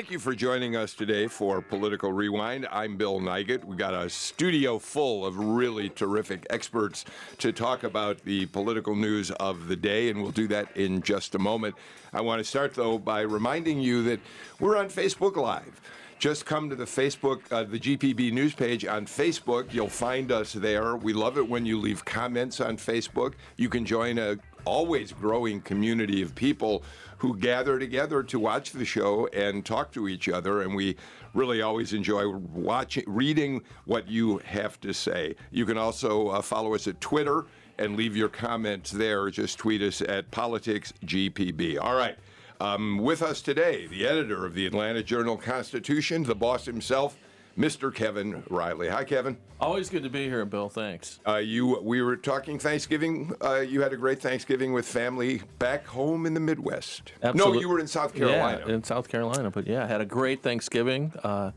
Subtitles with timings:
[0.00, 2.66] Thank you for joining us today for Political Rewind.
[2.72, 3.64] I'm Bill Nigut.
[3.64, 7.04] We got a studio full of really terrific experts
[7.36, 11.34] to talk about the political news of the day, and we'll do that in just
[11.34, 11.74] a moment.
[12.14, 14.20] I want to start, though, by reminding you that
[14.58, 15.82] we're on Facebook Live
[16.20, 19.72] just come to the Facebook, uh, the GPB news page on Facebook.
[19.72, 20.94] You'll find us there.
[20.94, 23.34] We love it when you leave comments on Facebook.
[23.56, 26.82] You can join a always growing community of people
[27.18, 30.62] who gather together to watch the show and talk to each other.
[30.62, 30.96] And we
[31.34, 35.34] really always enjoy watching, reading what you have to say.
[35.50, 37.46] You can also uh, follow us at Twitter
[37.78, 39.28] and leave your comments there.
[39.30, 41.78] Just tweet us at politicsgpb.
[41.80, 42.16] All right.
[42.60, 47.16] Um, with us today, the editor of the Atlanta Journal Constitution, the boss himself,
[47.58, 47.94] Mr.
[47.94, 48.88] Kevin Riley.
[48.88, 49.36] Hi, Kevin.
[49.60, 50.68] Always good to be here, Bill.
[50.68, 51.20] Thanks.
[51.26, 53.32] Uh, you, we were talking Thanksgiving.
[53.42, 57.12] Uh, you had a great Thanksgiving with family back home in the Midwest.
[57.22, 57.54] Absolutely.
[57.54, 58.64] No, you were in South Carolina.
[58.66, 59.50] Yeah, in South Carolina.
[59.50, 61.12] But yeah, I had a great Thanksgiving.
[61.22, 61.50] Uh,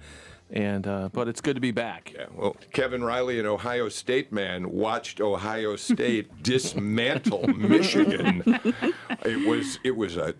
[0.54, 2.14] and uh, but it's good to be back.
[2.16, 8.44] Yeah, well, Kevin Riley, an Ohio State man, watched Ohio State dismantle Michigan.
[9.26, 10.36] It was it was a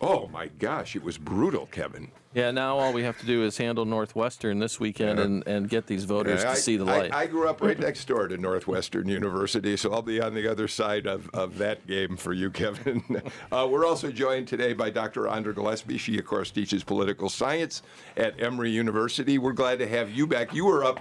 [0.00, 2.10] oh my gosh, it was brutal, Kevin.
[2.34, 5.24] Yeah, now all we have to do is handle Northwestern this weekend Yeah.
[5.26, 7.14] and, and get these voters Yeah, to I, see the I- light.
[7.14, 10.66] I, grew up right next door to Northwestern University, so I'll be on the other
[10.66, 13.02] side of, of that game for you, Kevin.
[13.52, 15.28] Uh, we're also joined today by Dr.
[15.28, 15.98] Andra Gillespie.
[15.98, 17.82] She, of course, teaches political science
[18.16, 19.36] at Emory University.
[19.36, 20.54] We're glad to have you back.
[20.54, 21.00] You were up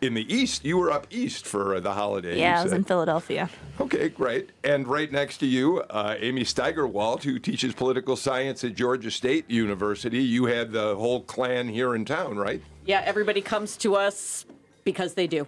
[0.00, 0.64] in the east.
[0.64, 2.38] You were up east for uh, the holidays.
[2.38, 3.50] Yeah, I was in Philadelphia.
[3.80, 4.50] Okay, great.
[4.64, 9.50] And right next to you, uh, Amy Steigerwalt, who teaches political science at Georgia State
[9.50, 10.22] University.
[10.22, 12.62] You had the whole clan here in town, right?
[12.86, 14.46] Yeah, everybody comes to us
[14.84, 15.46] because they do.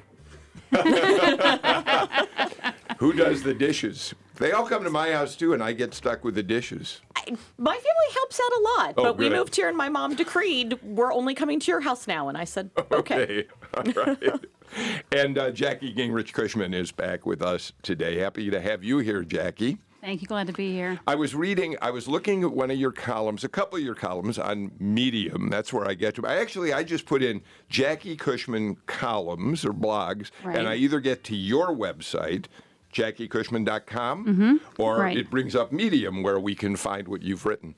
[2.99, 4.15] Who does the dishes?
[4.37, 7.01] They all come to my house too, and I get stuck with the dishes.
[7.59, 10.79] My family helps out a lot, Oh, but we moved here and my mom decreed
[10.83, 12.29] we're only coming to your house now.
[12.29, 13.45] And I said, okay.
[13.51, 13.62] All
[13.97, 14.45] right.
[15.13, 18.19] and uh, Jackie Gingrich Cushman is back with us today.
[18.19, 19.79] Happy to have you here, Jackie.
[20.01, 20.27] Thank you.
[20.27, 20.99] Glad to be here.
[21.07, 23.95] I was reading, I was looking at one of your columns, a couple of your
[23.95, 25.49] columns on Medium.
[25.49, 26.27] That's where I get to.
[26.27, 30.59] I actually, I just put in Jackie Cushman columns or blogs, Right.
[30.59, 32.47] and I either get to your website,
[32.93, 35.17] JackieCushman.com, or Right.
[35.17, 37.75] it brings up Medium where we can find what you've written.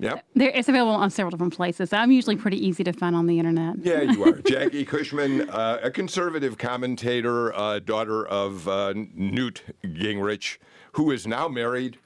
[0.00, 0.24] Yep.
[0.34, 1.92] There, it's available on several different places.
[1.92, 3.76] I'm usually pretty easy to find on the internet.
[3.82, 4.32] Yeah, you are.
[4.46, 10.58] Jackie Cushman, uh, a conservative commentator, uh, daughter of uh, Newt Gingrich,
[10.92, 11.98] who is now married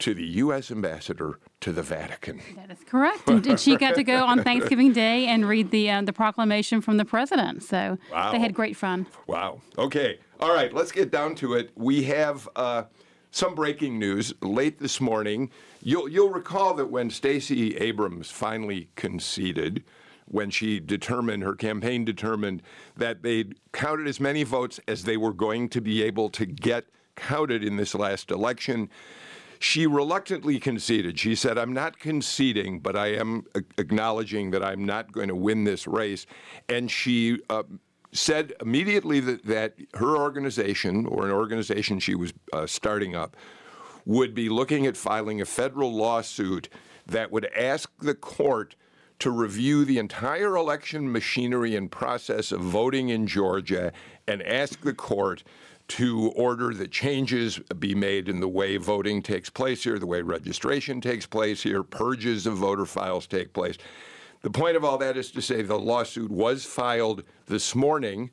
[0.00, 0.70] to the U.S.
[0.70, 2.42] ambassador to the Vatican.
[2.56, 3.28] That is correct.
[3.30, 6.80] And, and she got to go on Thanksgiving Day and read the uh, the proclamation
[6.82, 7.62] from the president.
[7.62, 8.32] So Wow.
[8.32, 9.06] they had great fun.
[9.26, 9.62] Wow.
[9.78, 10.18] Okay.
[10.40, 10.72] All right.
[10.72, 11.70] Let's get down to it.
[11.76, 12.82] We have uh,
[13.36, 15.50] some breaking news late this morning.
[15.82, 19.84] You'll you'll recall that when Stacey Abrams finally conceded,
[20.24, 22.62] when she determined her campaign determined
[22.96, 26.86] that they'd counted as many votes as they were going to be able to get
[27.14, 28.88] counted in this last election.
[29.58, 31.18] She reluctantly conceded.
[31.18, 33.44] She said, I'm not conceding, but I am
[33.78, 36.26] acknowledging that I'm not going to win this race.
[36.68, 37.62] And she uh,
[38.16, 43.36] said immediately that, that her organization, or an organization she was uh, starting up,
[44.04, 46.68] would be looking at filing a federal lawsuit
[47.06, 48.76] that would ask the court
[49.18, 53.92] to review the entire election machinery and process of voting in Georgia
[54.28, 55.42] and ask the court
[55.88, 60.20] to order that changes be made in the way voting takes place here, the way
[60.20, 63.76] registration takes place here, purges of voter files take place.
[64.46, 68.30] The point of all that is to say the lawsuit was filed this morning.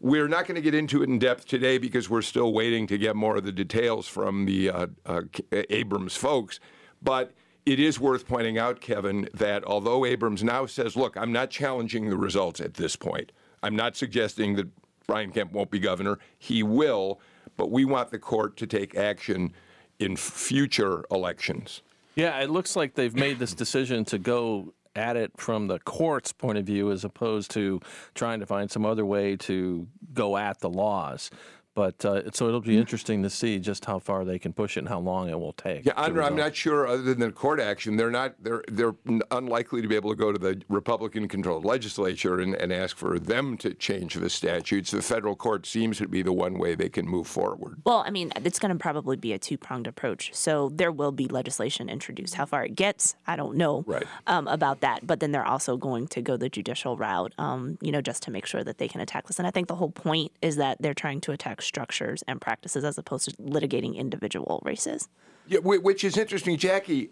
[0.00, 2.98] We're not going to get into it in depth today because we're still waiting to
[2.98, 5.22] get more of the details from the uh, uh,
[5.70, 6.60] Abrams folks.
[7.00, 7.32] But
[7.64, 12.10] it is worth pointing out, Kevin, that although Abrams now says, look, I'm not challenging
[12.10, 13.32] the results at this point,
[13.62, 14.68] I'm not suggesting that
[15.06, 16.18] Brian Kemp won't be governor.
[16.38, 17.18] He will,
[17.56, 19.54] but we want the court to take action
[20.00, 21.80] in future elections.
[22.14, 26.32] Yeah, it looks like they've made this decision to go at it from the court's
[26.32, 27.80] point of view as opposed to
[28.14, 31.30] trying to find some other way to go at the laws.
[31.76, 34.80] But uh, so it'll be interesting to see just how far they can push it
[34.80, 35.84] and how long it will take.
[35.84, 36.86] Yeah, to Andra, I'm not sure.
[36.86, 38.34] Other than the court action, they're not.
[38.42, 38.94] They're they're
[39.30, 43.58] unlikely to be able to go to the Republican-controlled legislature and, and ask for them
[43.58, 44.90] to change the statutes.
[44.90, 47.82] The federal court seems to be the one way they can move forward.
[47.84, 50.30] Well, I mean, it's going to probably be a two pronged approach.
[50.34, 52.36] So there will be legislation introduced.
[52.36, 54.06] How far it gets, I don't know Right.
[54.26, 55.06] um, about that.
[55.06, 58.30] But then they're also going to go the judicial route, um, you know, just to
[58.30, 59.38] make sure that they can attack this.
[59.38, 62.84] And I think the whole point is that they're trying to attack structures and practices
[62.84, 65.08] as opposed to litigating individual races.
[65.46, 67.10] Yeah, which is interesting, Jackie.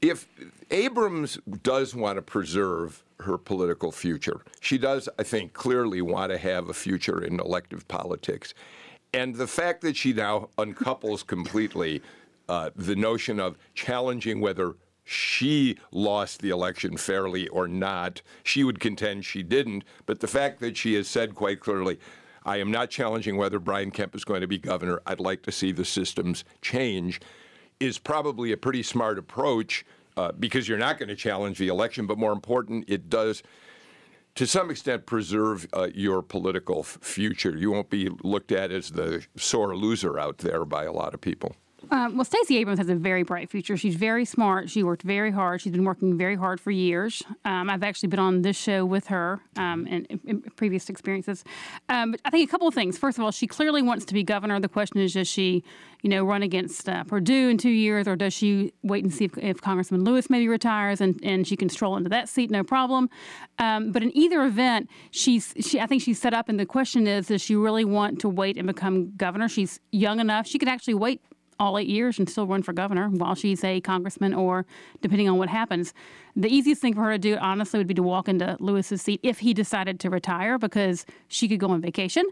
[0.00, 0.28] If
[0.70, 6.38] Abrams does want to preserve her political future, she does, I think, clearly want to
[6.38, 8.54] have a future in elective politics.
[9.12, 12.02] And the fact that she now uncouples completely
[12.48, 14.74] uh, the notion of challenging whether
[15.04, 19.84] she lost the election fairly or not, she would contend she didn't.
[20.06, 21.98] But the fact that she has said quite clearly,
[22.44, 25.00] I am not challenging whether Brian Kemp is going to be governor.
[25.06, 27.20] I'd like to see the systems change,
[27.80, 29.84] is probably a pretty smart approach
[30.16, 32.06] uh, because you're not going to challenge the election.
[32.06, 33.42] But more important, it does,
[34.34, 37.56] to some extent, preserve uh, your political f- future.
[37.56, 41.20] You won't be looked at as the sore loser out there by a lot of
[41.20, 41.56] people.
[41.90, 43.76] Um, well, Stacey Abrams has a very bright future.
[43.76, 44.70] She's very smart.
[44.70, 45.60] She worked very hard.
[45.60, 47.22] She's been working very hard for years.
[47.44, 51.44] Um, I've actually been on this show with her um, in, in previous experiences.
[51.88, 52.98] Um, but I think a couple of things.
[52.98, 54.58] First of all, she clearly wants to be governor.
[54.60, 55.62] The question is, does she,
[56.02, 59.24] you know, run against uh, Perdue in two years, or does she wait and see
[59.24, 62.62] if, if Congressman Lewis maybe retires and, and she can stroll into that seat, no
[62.62, 63.08] problem.
[63.58, 65.80] Um, but in either event, she's she.
[65.80, 68.56] I think she's set up, and the question is, does she really want to wait
[68.56, 69.48] and become governor?
[69.48, 70.46] She's young enough.
[70.46, 71.20] She could actually wait
[71.58, 74.66] all eight years and still run for governor while she's a congressman or
[75.00, 75.94] depending on what happens.
[76.36, 79.20] The easiest thing for her to do, honestly, would be to walk into Lewis's seat
[79.22, 82.24] if he decided to retire because she could go on vacation.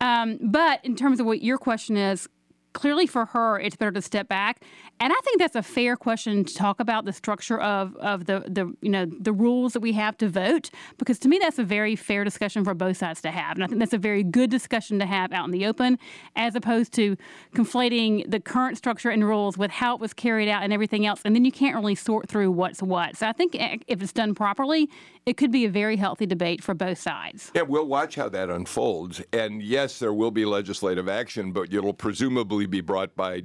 [0.00, 2.28] Um, but in terms of what your question is,
[2.72, 4.62] clearly for her it's better to step back.
[5.00, 8.44] And i think that's a fair question to talk about the structure of, of the,
[8.46, 11.64] the you know the rules that we have to vote because to me that's a
[11.64, 13.56] very fair discussion for both sides to have.
[13.56, 15.98] And i think that's a very good discussion to have out in the open
[16.36, 17.16] as opposed to
[17.54, 21.20] conflating the current structure and rules with how it was carried out and everything else.
[21.24, 23.16] And then you can't really sort through what's what.
[23.16, 24.88] So i think eh, if it's done properly
[25.28, 27.52] it could be a very healthy debate for both sides.
[27.54, 29.20] Yeah, we'll watch how that unfolds.
[29.32, 33.44] And yes, there will be legislative action, but it'll presumably be brought by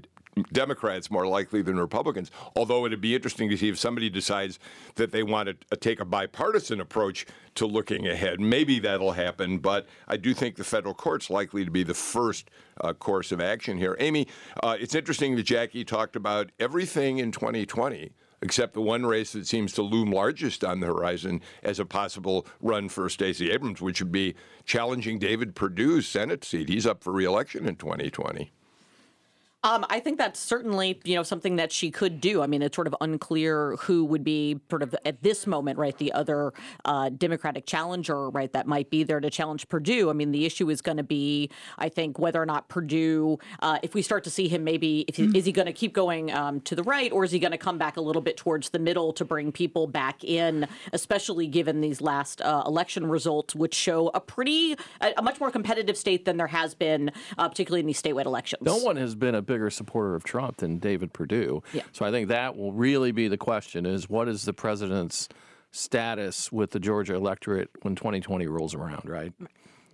[0.52, 2.32] Democrats more likely than Republicans.
[2.56, 4.60] Although it'd be interesting to see if somebody decides
[4.96, 7.26] that they want to uh, take a bipartisan approach
[7.56, 8.40] to looking ahead.
[8.40, 12.50] Maybe that'll happen, but I do think the federal court's likely to be the first
[12.82, 13.96] uh, course of action here.
[14.00, 14.28] Amy,
[14.64, 18.12] uh, it's interesting that Jackie talked about everything in 2020
[18.42, 22.46] except the one race that seems to loom largest on the horizon as a possible
[22.60, 26.68] run for Stacey Abrams, which would be challenging David Perdue's Senate seat.
[26.68, 28.52] He's up for reelection in 2020.
[29.66, 32.42] Um, I think that's certainly you know something that she could do.
[32.42, 35.98] I mean, it's sort of unclear who would be sort of at this moment, right?
[35.98, 38.52] The other uh, Democratic challenger, right?
[38.52, 40.10] That might be there to challenge Perdue.
[40.10, 43.80] I mean, the issue is going to be, I think, whether or not Perdue, uh,
[43.84, 46.60] if we start to see him, maybe he, is he going to keep going um,
[46.62, 48.80] to the right, or is he going to come back a little bit towards the
[48.80, 54.12] middle to bring people back in, especially given these last uh, election results, which show
[54.14, 57.88] a pretty, a, a much more competitive state than there has been, uh, particularly in
[57.88, 58.62] these statewide elections.
[58.64, 61.62] No one has been a bigger supporter of Trump than David Perdue.
[61.74, 61.84] Yeah.
[61.92, 65.30] So I think that will really be the question: is what is the president's
[65.72, 69.08] status with the Georgia electorate when 2020 rolls around?
[69.10, 69.34] Right.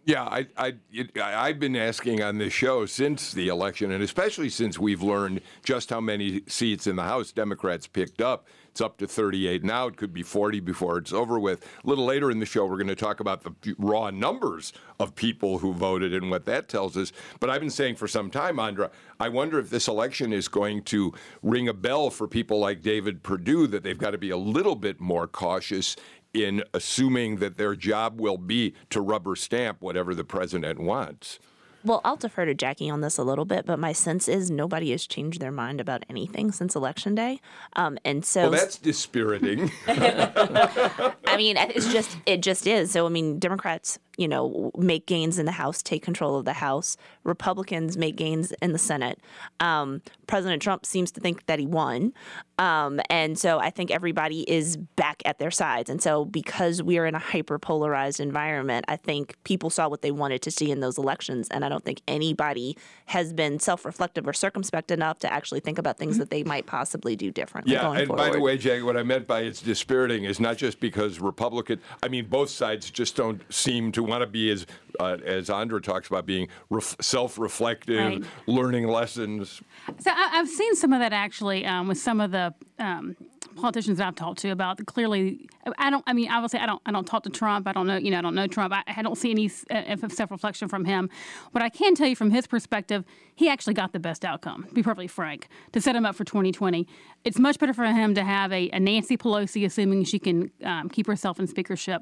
[0.06, 4.02] Yeah, I, I, it, I- I've been asking on this show since the election, and
[4.02, 8.48] especially since we've learned just how many seats in the House Democrats picked up.
[8.72, 9.88] It's up to 38 now.
[9.88, 11.66] It could be 40 before it's over with.
[11.84, 15.16] A little later in the show, we're going to talk about the raw numbers of
[15.16, 17.12] people who voted and what that tells us.
[17.40, 20.84] But I've been saying for some time, Andra, I wonder if this election is going
[20.84, 24.38] to ring a bell for people like David Perdue that they've got to be a
[24.38, 25.96] little bit more cautious
[26.34, 31.40] in assuming that their job will be to rubber stamp whatever the president wants.
[31.84, 34.92] Well, I'll defer to Jackie on this a little bit, but my sense is nobody
[34.92, 37.40] has changed their mind about anything since election day,
[37.74, 39.72] um, and so Well, that's dispiriting.
[39.88, 42.92] I mean, it's just it just is.
[42.92, 46.54] So I mean, Democrats, you know, make gains in the House, take control of the
[46.54, 46.98] House.
[47.24, 49.22] Republicans make gains in the Senate.
[49.62, 52.14] Um, President Trump seems to think that he won,
[52.58, 55.90] um, and so I think everybody is back at their sides.
[55.90, 60.02] And so because we are in a hyper polarized environment, I think people saw what
[60.02, 63.86] they wanted to see in those elections, and I don't think anybody has been self
[63.86, 67.74] reflective or circumspect enough to actually think about things that they might possibly do differently
[67.74, 68.22] yeah, and forward.
[68.22, 71.80] by the way, Jay, what I meant by it's dispiriting is not just because Republican,
[72.04, 74.66] I mean, both sides just don't seem to want to be as
[75.00, 78.24] uh, as Andra talks about being ref- self-reflective, Right.
[78.48, 79.62] learning lessons.
[80.00, 83.16] So I, I've seen some of that actually um, with some of the um,
[83.56, 85.48] politicians that I've talked to about clearly.
[85.78, 86.04] I don't.
[86.08, 86.82] I mean, I will say I don't.
[86.86, 87.68] I don't talk to Trump.
[87.68, 87.98] I don't know.
[87.98, 88.74] You know, I don't know Trump.
[88.74, 91.10] I, I don't see any uh, self-reflection from him.
[91.52, 94.66] What I can tell you from his perspective, he actually got the best outcome.
[94.68, 96.88] To be perfectly frank, to set him up for 2020,
[97.24, 100.90] it's much better for him to have a, a Nancy Pelosi, assuming she can um,
[100.90, 102.02] keep herself in speakership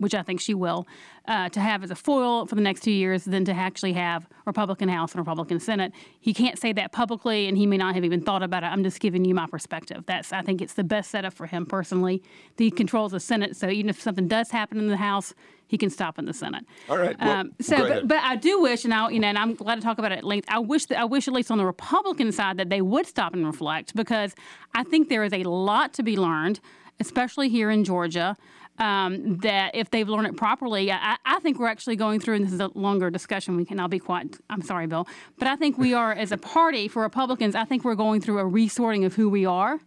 [0.00, 0.88] which I think she will,
[1.28, 4.26] uh, to have as a foil for the next two years than to actually have
[4.46, 5.92] Republican House and Republican Senate.
[6.18, 8.66] He can't say that publicly, and he may not have even thought about it.
[8.66, 10.04] I'm just giving you my perspective.
[10.06, 12.22] That's I think it's the best setup for him personally.
[12.56, 15.34] He controls the Senate, so even if something does happen in the House,
[15.66, 16.64] he can stop in the Senate.
[16.88, 17.16] All right.
[17.20, 19.76] Well, Um, so, but, but I do wish, and I, you know, and I'm glad
[19.76, 20.48] to talk about it at length.
[20.50, 23.34] I wish that I wish at least on the Republican side that they would stop
[23.34, 24.34] and reflect because
[24.74, 26.58] I think there is a lot to be learned,
[26.98, 28.36] especially here in Georgia.
[28.80, 32.46] Um, that if they've learned it properly, I, I think we're actually going through, and
[32.46, 33.54] this is a longer discussion.
[33.54, 34.38] We can, I'll be quiet.
[34.48, 35.06] I'm sorry, Bill,
[35.38, 38.38] but I think we are, as a party for Republicans, I think we're going through
[38.38, 39.78] a resorting of who we are,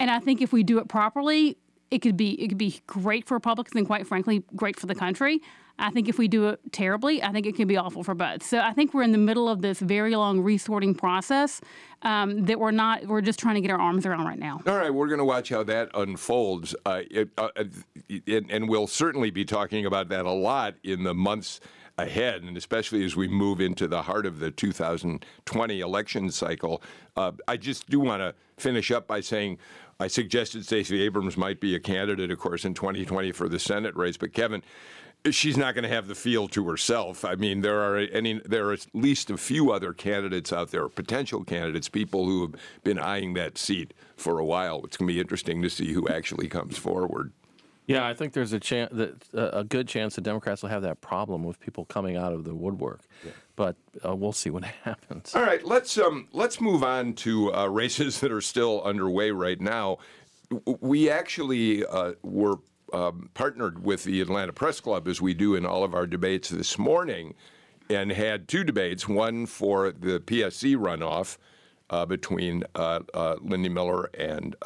[0.00, 1.56] and I think if we do it properly,
[1.90, 4.94] it could be it could be great for Republicans and quite frankly great for the
[4.94, 5.40] country.
[5.78, 8.42] I think if we do it terribly, I think it could be awful for both.
[8.42, 11.60] So I think we're in the middle of this very long resorting process
[12.02, 14.60] um, that we're not we're just trying to get our arms around right now.
[14.66, 17.64] All right, we're going to watch how that unfolds, uh, it, uh, uh,
[18.26, 21.60] and, and we'll certainly be talking about that a lot in the months
[21.98, 26.82] ahead, and especially as we move into the heart of the 2020 election cycle.
[27.16, 29.58] Uh, I just do want to finish up by saying
[29.98, 33.96] I suggested Stacey Abrams might be a candidate, of course, in 2020 for the Senate
[33.96, 34.62] race, but Kevin.
[35.30, 37.24] She's not going to have the field to herself.
[37.24, 40.88] I mean, there are any, there are at least a few other candidates out there,
[40.88, 44.82] potential candidates, people who have been eyeing that seat for a while.
[44.84, 47.32] It's going to be interesting to see who actually comes forward.
[47.86, 50.82] Yeah, I think there's a chance that uh, a good chance the Democrats will have
[50.82, 53.00] that problem with people coming out of the woodwork.
[53.54, 55.34] But uh, we'll see what happens.
[55.34, 59.60] All right, let's um, let's move on to uh, races that are still underway right
[59.60, 59.98] now.
[60.80, 62.56] We actually uh, were
[62.92, 66.48] um, partnered with the Atlanta Press Club as we do in all of our debates
[66.50, 67.34] this morning,
[67.88, 69.08] and had two debates.
[69.08, 71.38] One for the PSC runoff.
[71.88, 74.56] Uh, between uh, uh, Lindy Miller and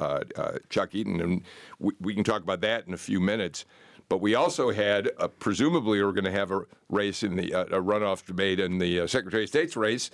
[0.71, 1.43] Chuck Eaton, and
[1.79, 3.67] we, we can talk about that in a few minutes.
[4.11, 7.65] But we also had, uh, presumably, we're going to have a race in the uh,
[7.67, 10.11] a runoff debate in the uh, Secretary of State's race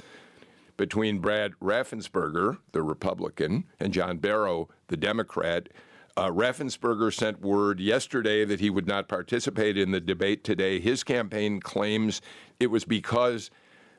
[0.77, 5.71] between Brad Raffensperger, the Republican, and John Barrow, the Democrat.
[6.19, 10.81] Raffensperger sent word yesterday that he would not participate in the debate today.
[10.81, 12.21] His campaign claims
[12.59, 13.51] it was because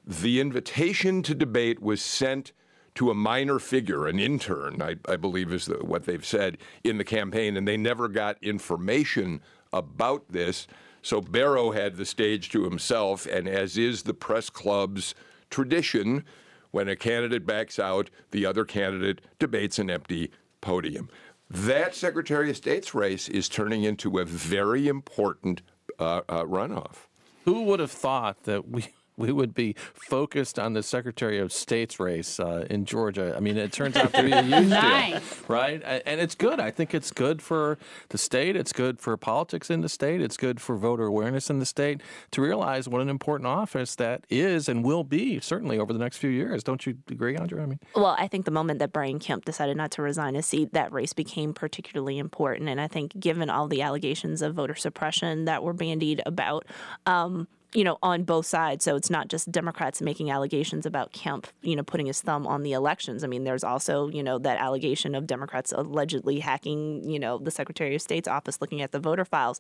[0.06, 2.54] the invitation to debate was sent
[2.98, 6.98] to a minor figure, an intern, I, I believe is the, what they've said in
[6.98, 9.40] the campaign, and they never got information
[9.72, 10.66] about this.
[11.04, 15.14] So Barrow had the stage to himself, and as is the press club's
[15.52, 16.24] tradition,
[16.72, 21.08] when a candidate backs out, the other candidate debates an empty podium.
[21.52, 25.62] That Secretary of State's race is turning into a very important
[26.00, 27.06] uh, uh, runoff.
[27.46, 32.00] Who would have thought that we we would be focused on the Secretary of State's
[32.00, 33.34] race uh, in Georgia?
[33.36, 35.12] I mean, it turns out to be a huge Nice.
[35.14, 35.82] deal, right?
[35.84, 36.60] And it's good.
[36.60, 37.78] I think it's good for
[38.10, 38.56] the state.
[38.56, 40.22] It's good for politics in the state.
[40.22, 44.26] It's good for voter awareness in the state to realize what an important office that
[44.30, 46.64] is and will be certainly over the next few years.
[46.64, 47.64] Don't you agree, Andra?
[47.64, 50.46] I mean, Well, I think the moment that Brian Kemp decided not to resign his
[50.46, 52.70] seat, that race became particularly important.
[52.70, 56.66] And I think, given all the allegations of voter suppression that were bandied about,
[57.06, 58.86] um, you know, on both sides.
[58.86, 62.64] So it's not just Democrats making allegations about Kemp, you know, putting his thumb on
[62.64, 63.24] the elections.
[63.24, 67.52] I mean, there's also, you know, that allegation of Democrats allegedly hacking, you know, the
[67.52, 69.60] Secretary of State's office, looking at the voter files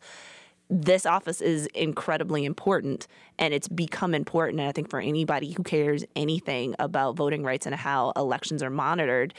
[0.70, 3.08] this office is incredibly important
[3.40, 7.66] and it's become important and i think for anybody who cares anything about voting rights
[7.66, 9.34] and how elections are monitored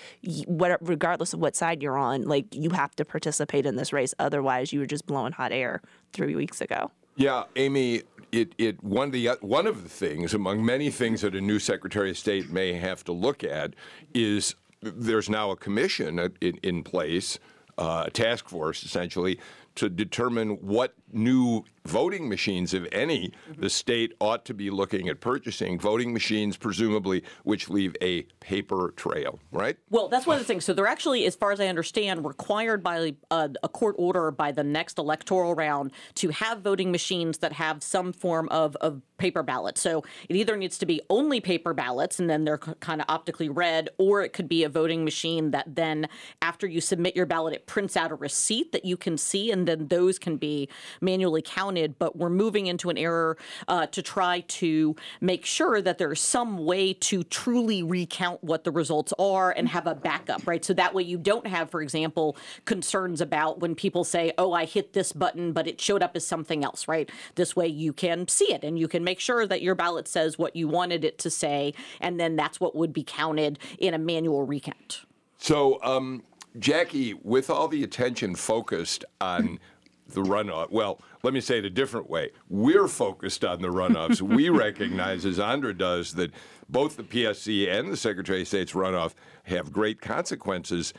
[0.80, 4.72] regardless of what side you're on like you have to participate in this race otherwise
[4.72, 5.82] you were just blowing hot air
[6.14, 10.64] three weeks ago Yeah, Amy, it, it one of the one of the things among
[10.64, 13.75] many things that a new Secretary of State may have to look at
[14.14, 17.38] is there's now a commission in, in place,
[17.78, 19.38] uh, a task force essentially,
[19.75, 25.20] to determine what new voting machines, if any, the state ought to be looking at
[25.20, 25.78] purchasing.
[25.78, 29.76] Voting machines, presumably, which leave a paper trail, right?
[29.90, 30.66] Well, that's one of the things.
[30.66, 34.52] So they're actually, as far as I understand, required by uh, a court order by
[34.52, 39.42] the next electoral round to have voting machines that have some form of, of paper
[39.42, 39.78] ballot.
[39.78, 43.48] So it either needs to be only paper ballots and then they're kind of optically
[43.48, 46.08] read, or it could be a voting machine that then,
[46.42, 49.66] after you submit your ballot, it prints out a receipt that you can see and
[49.66, 50.68] then those can be
[51.00, 51.99] manually counted.
[51.99, 53.37] But we're moving into an era
[53.67, 58.71] uh, to try to make sure that there's some way to truly recount what the
[58.71, 60.64] results are and have a backup, right?
[60.64, 64.64] So that way you don't have, for example, concerns about when people say, oh, I
[64.64, 67.11] hit this button, but it showed up as something else, right?
[67.35, 70.38] This way you can see it and you can make sure that your ballot says
[70.38, 73.99] what you wanted it to say, and then that's what would be counted in a
[73.99, 75.02] manual recount.
[75.38, 76.25] So, um,
[76.59, 79.61] Jackie, with all the attention focused on
[80.08, 82.30] the runoff, well, let me say it a different way.
[82.48, 84.20] We're focused on the runoffs.
[84.20, 86.32] we recognize, as Andra does, that
[86.68, 90.92] both the PSC and the Secretary of State's runoff have great consequences,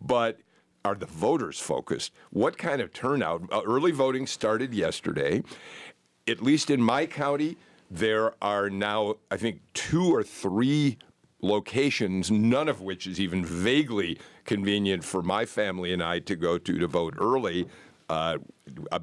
[0.00, 0.38] but
[0.84, 2.12] are the voters focused?
[2.30, 3.42] What kind of turnout?
[3.52, 5.42] Uh, early voting started yesterday.
[6.28, 7.56] At least in my county,
[7.90, 10.98] there are now, I think, two or three
[11.42, 16.58] locations, none of which is even vaguely convenient for my family and I to go
[16.58, 17.66] to to vote early.
[18.08, 18.38] Uh,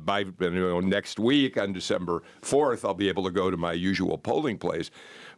[0.06, 3.74] by you know, next week on December 4th, I'll be able to go to my
[3.74, 4.92] usual polling place.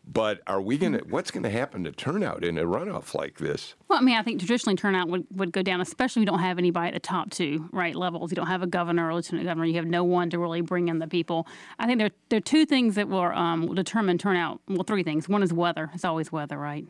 [0.08, 3.40] But are we going to, what's going to happen to turnout in a runoff like
[3.40, 3.74] this?
[3.88, 6.40] Well, I mean, I think traditionally turnout would, would go down, especially if you don't
[6.40, 8.32] have anybody at the top two, right, levels.
[8.32, 9.66] You don't have a governor or lieutenant governor.
[9.66, 11.48] You have no one to really bring in the people.
[11.80, 14.62] I think there, there are two things that will, um, will determine turnout.
[14.68, 15.28] Well, three things.
[15.28, 15.90] One is weather.
[15.94, 16.86] It's always weather, right?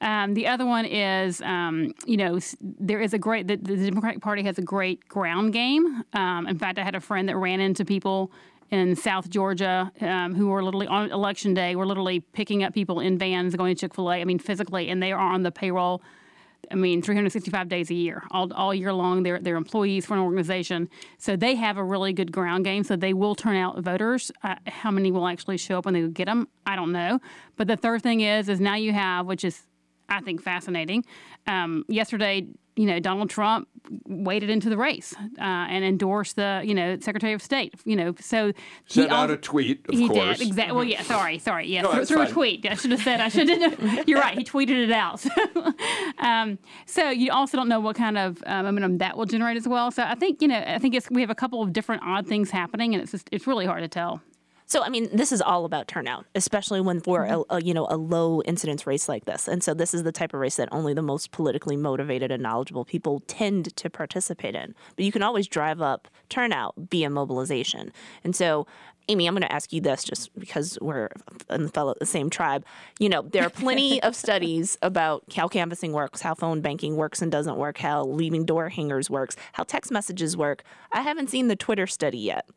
[0.00, 4.20] Um, the other one is, um, you know, there is a great, the, the, Democratic
[4.20, 6.04] Party has a great ground game.
[6.12, 8.30] Um, in fact, I had a friend that ran into people
[8.74, 12.98] in South Georgia um, who were literally on election day, were literally picking up people
[12.98, 15.52] in vans going to Chick fil A, I mean, physically, and they are on the
[15.52, 16.02] payroll.
[16.72, 19.22] I mean, 365 days a year, all, all year long.
[19.22, 20.88] They're, they're employees for an organization.
[21.18, 22.82] So they have a really good ground game.
[22.84, 24.32] So they will turn out voters.
[24.42, 26.48] Uh, how many will actually show up when they get them?
[26.64, 27.20] I don't know.
[27.56, 29.62] But the third thing is, is now you have, which is
[30.08, 31.04] I think fascinating.
[31.46, 33.68] Um, yesterday, you know, Donald Trump
[34.06, 37.74] waded into the race uh, and endorsed the, you know, Secretary of State.
[37.84, 38.52] You know, so
[38.86, 39.84] sent out a tweet.
[39.90, 40.38] he course.
[40.38, 40.74] did exactly.
[40.74, 41.02] Well, yeah.
[41.02, 41.68] Sorry, sorry.
[41.68, 42.66] Yeah, no, through, a tweet.
[42.66, 43.20] I should have said.
[43.20, 44.08] I should have.
[44.08, 44.36] You're right.
[44.36, 45.24] He tweeted it out.
[46.18, 49.68] um, so you also don't know what kind of uh, momentum that will generate as
[49.68, 49.90] well.
[49.90, 52.26] So I think you know, I think it's we have a couple of different odd
[52.26, 54.20] things happening, and it's just it's really hard to tell.
[54.66, 57.56] So, I mean, this is all about turnout, especially when we're a, mm-hmm.
[57.56, 59.46] a, you know a low incidence race like this.
[59.46, 62.42] And so, this is the type of race that only the most politically motivated and
[62.42, 64.74] knowledgeable people tend to participate in.
[64.96, 67.92] But you can always drive up turnout via mobilization.
[68.22, 68.66] And so,
[69.08, 71.10] Amy, I'm going to ask you this just because we're
[71.50, 72.64] in the, fellow, the same tribe.
[72.98, 77.20] You know, there are plenty of studies about how canvassing works, how phone banking works
[77.20, 80.62] and doesn't work, how leaving door hangers works, how text messages work.
[80.92, 82.48] I haven't seen the Twitter study yet.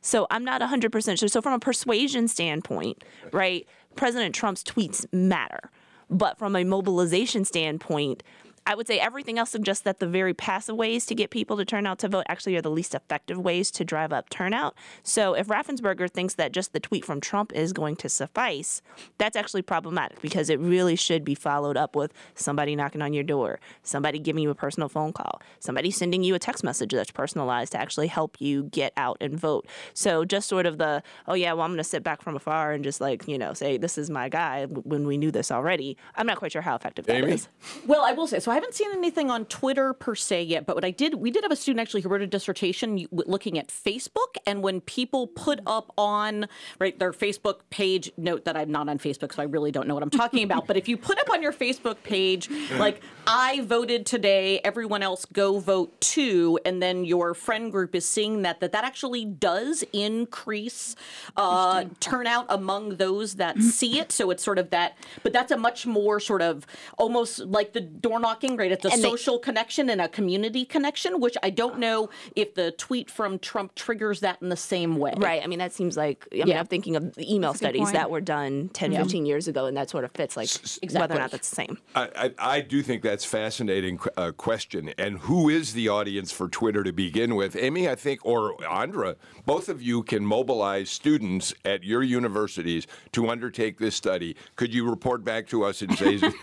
[0.00, 1.28] So I'm not 100% sure.
[1.28, 3.66] So, from a persuasion standpoint, right,
[3.96, 5.70] President Trump's tweets matter.
[6.08, 8.22] But from a mobilization standpoint,
[8.66, 11.64] I would say everything else suggests that the very passive ways to get people to
[11.64, 14.74] turn out to vote actually are the least effective ways to drive up turnout.
[15.04, 18.82] So if Raffensperger thinks that just the tweet from Trump is going to suffice,
[19.18, 23.22] that's actually problematic because it really should be followed up with somebody knocking on your
[23.22, 27.12] door, somebody giving you a personal phone call, somebody sending you a text message that's
[27.12, 29.66] personalized to actually help you get out and vote.
[29.94, 32.72] So just sort of the, oh yeah, well, I'm going to sit back from afar
[32.72, 35.96] and just like, you know, say, this is my guy when we knew this already.
[36.16, 37.32] I'm not quite sure how effective that Amy?
[37.32, 37.48] is.
[37.86, 40.74] Well, I will say, so I haven't seen anything on Twitter per se yet, but
[40.76, 43.68] what I did, we did have a student actually who wrote a dissertation looking at
[43.68, 46.46] Facebook, and when people put up on
[46.78, 49.94] right their Facebook page, note that I'm not on Facebook, so I really don't know
[49.94, 50.66] what I'm talking about.
[50.66, 55.24] But if you put up on your Facebook page, like I voted today, everyone else
[55.24, 59.84] go vote too, and then your friend group is seeing that that that actually does
[59.92, 60.94] increase
[61.36, 64.12] uh, turnout among those that see it.
[64.12, 66.66] So it's sort of that, but that's a much more sort of
[66.96, 68.70] almost like the door knocking, right?
[68.70, 72.54] It's a And they- social connection and a community connection, which I don't know if
[72.54, 75.14] the tweet from Trump triggers that in the same way.
[75.16, 75.42] Right.
[75.42, 76.60] I mean, that seems like, I mean, Yeah.
[76.60, 79.76] I'm thinking of the email That's studies that were done 10, 15 years ago, and
[79.76, 80.98] that sort of fits like exactly.
[81.00, 81.78] whether or not that's the same.
[81.94, 84.92] I, I, I do think that's fascinating uh, question.
[84.98, 87.56] And who is the audience for Twitter to begin with?
[87.56, 93.28] Amy, I think, or Andra, both of you can mobilize students at your universities to
[93.30, 94.36] undertake this study.
[94.56, 96.16] Could you report back to us in say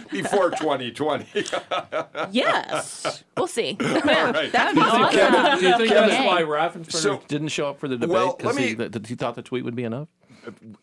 [0.10, 1.26] before 2020?
[2.32, 3.24] Yes.
[3.36, 3.76] We'll see.
[3.80, 4.52] right.
[4.52, 5.60] That would be awesome.
[5.60, 8.56] Do you think that's why Raffensperger So- didn't show up for the debate Well, because
[8.56, 10.08] let he, me- that- that he thought the tweet would be enough?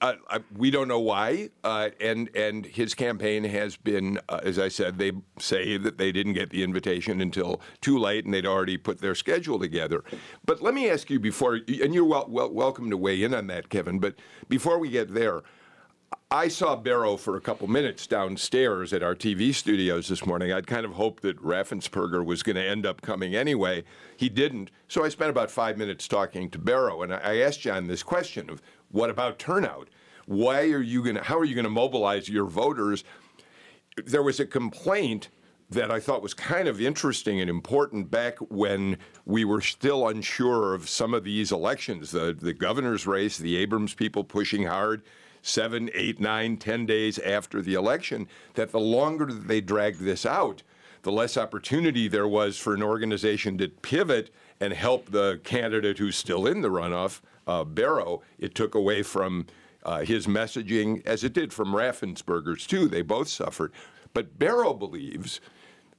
[0.01, 4.59] Uh, I, we don't know why, uh, and and his campaign has been, uh, as
[4.59, 8.45] I said, they say that they didn't get the invitation until too late, and they'd
[8.45, 10.03] already put their schedule together.
[10.45, 13.47] But let me ask you before, and you're wel- wel- welcome to weigh in on
[13.47, 13.97] that, Kevin.
[13.97, 14.13] But
[14.47, 15.41] before we get there,
[16.29, 20.51] I saw Barrow for a couple minutes downstairs at our TV studios this morning.
[20.51, 23.85] I'd kind of hoped that Raffensperger was going to end up coming anyway.
[24.17, 24.69] He didn't.
[24.89, 28.49] So I spent about five minutes talking to Barrow, and I asked John this question
[28.49, 29.87] of what about turnout?
[30.25, 33.05] Why are you going to, how are you going to mobilize your voters?
[34.05, 35.29] There was a complaint
[35.69, 40.73] that I thought was kind of interesting and important back when we were still unsure
[40.73, 45.03] of some of these elections, the, the governor's race, the Abrams people pushing hard
[45.41, 50.63] seven, eight, nine, ten days after the election, that the longer they dragged this out,
[51.03, 56.15] the less opportunity there was for an organization to pivot and help the candidate who's
[56.15, 58.21] still in the runoff, uh, Barrow.
[58.39, 59.45] It took away from
[59.83, 62.87] uh, his messaging, as it did from Raffensperger's too.
[62.87, 63.71] They both suffered.
[64.13, 65.39] But Barrow believes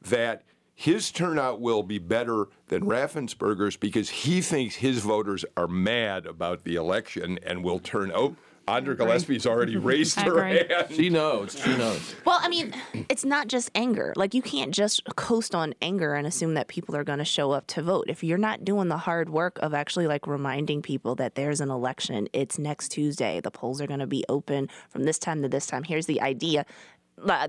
[0.02, 0.42] that
[0.74, 6.64] his turnout will be better than Raffensperger's because he thinks his voters are mad about
[6.64, 8.36] the election and will turn out.
[8.68, 10.74] Andra Gillespie's already raised her agree.
[10.74, 10.88] hand.
[10.94, 11.58] She knows.
[11.62, 12.14] She knows.
[12.24, 12.74] Well, I mean,
[13.08, 14.12] it's not just anger.
[14.16, 17.52] Like you can't just coast on anger and assume that people are going to show
[17.52, 18.04] up to vote.
[18.08, 21.70] If you're not doing the hard work of actually like reminding people that there's an
[21.70, 23.40] election, it's next Tuesday.
[23.40, 25.82] The polls are going to be open from this time to this time.
[25.84, 26.66] Here's the idea.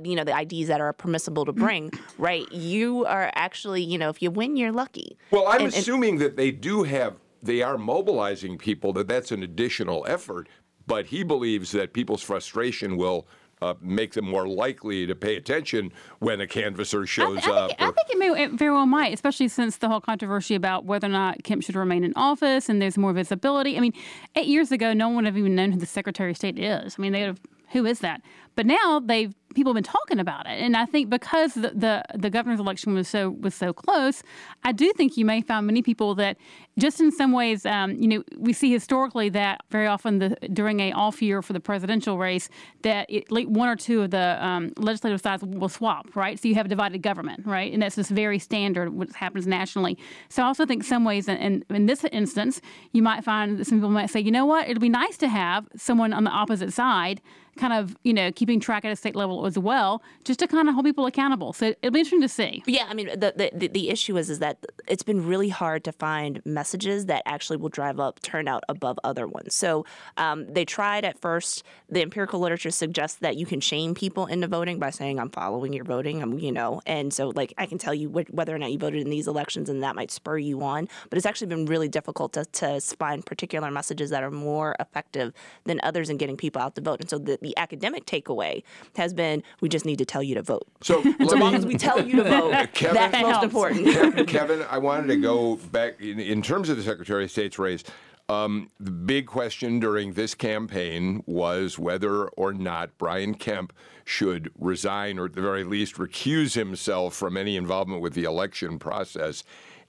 [0.03, 2.51] You know the IDs that are permissible to bring, right?
[2.51, 5.15] You are actually, you know, if you win, you're lucky.
[5.29, 9.31] Well, I'm And- and- assuming that they do have, they are mobilizing people, that that's
[9.31, 10.49] an additional effort,
[10.89, 13.27] but he believes that people's frustration will
[13.61, 17.57] uh, make them more likely to pay attention when a canvasser I, shows th- I
[17.57, 17.67] up.
[17.69, 20.85] think, I think it, may, it very well might, especially since the whole controversy about
[20.85, 23.77] whether or not Kemp should remain in office and there's more visibility.
[23.77, 23.93] I mean,
[24.35, 26.95] eight years ago, no one would have even known who the Secretary of State is.
[26.97, 28.21] I mean, they would have, who is that?
[28.55, 32.03] But now they've people have been talking about it, and I think because the, the
[32.15, 34.23] the governor's election was so was so close,
[34.63, 36.37] I do think you may find many people that,
[36.77, 40.79] just in some ways, um, you know, we see historically that very often the during
[40.79, 42.49] a off year for the presidential race,
[42.83, 46.39] that one or two of the um, legislative sides will swap, right?
[46.39, 47.71] So you have a divided government, right?
[47.73, 49.97] And that's just very standard what happens nationally.
[50.29, 52.61] So I also think some ways, in, in, in this instance,
[52.93, 55.27] you might find that some people might say, you know what, it'll be nice to
[55.27, 57.21] have someone on the opposite side
[57.59, 60.67] kind of, you know, keeping track at a state level as well, just to kind
[60.67, 61.53] of hold people accountable.
[61.53, 62.63] So it'll be interesting to see.
[62.65, 65.91] Yeah, I mean, the, the the- issue is is that it's been really hard to
[65.91, 69.55] find messages that actually will drive up turnout above other ones.
[69.55, 69.85] So
[70.17, 71.63] um, they tried at first.
[71.89, 75.73] The empirical literature suggests that you can shame people into voting by saying, "I'm following
[75.73, 78.59] your voting," I'm, you know, and so like I can tell you wh- whether or
[78.59, 80.87] not you voted in these elections, and that might spur you on.
[81.09, 85.33] But it's actually been really difficult to, to find particular messages that are more effective
[85.65, 86.99] than others in getting people out to vote.
[87.01, 88.63] And so the, the academic takeaway
[88.95, 90.67] has been, we just need to tell you to vote.
[90.81, 93.31] So And so let long as we tell you to vote, Kevin- that's That most
[93.31, 93.43] helps.
[93.45, 93.85] important.
[93.87, 97.59] Kevin, Kevin, I wanted to go back in, in terms of the Secretary of State's
[97.59, 97.83] race.
[98.29, 103.73] Um, the big question during this campaign was whether or not Brian Kemp
[104.05, 108.77] should resign or at the very least recuse himself from any involvement with the election
[108.77, 109.43] process.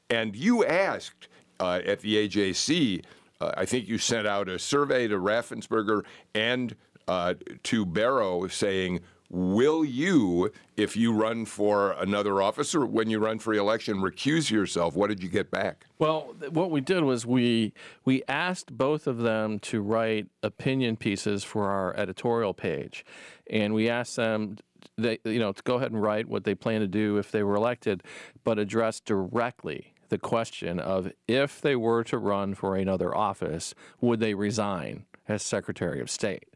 [0.08, 1.28] And you asked
[1.60, 3.04] uh, at the AJC,
[3.42, 6.74] uh, I think you sent out a survey to Raffensperger and
[7.10, 9.00] uh, to Barrow saying,
[9.32, 14.50] Will you, if you run for another office or when you run for election, recuse
[14.50, 14.94] yourself?
[14.96, 15.86] What did you get back?
[16.00, 17.72] Well, what we did was we
[18.04, 23.04] we asked both of them to write opinion pieces for our editorial page,
[23.48, 24.56] and we asked them,
[24.96, 27.44] they, you know, to go ahead and write what they plan to do if they
[27.44, 28.02] were elected,
[28.42, 34.18] but address directly the question of if they were to run for another office, would
[34.18, 36.49] they resign as Secretary of State?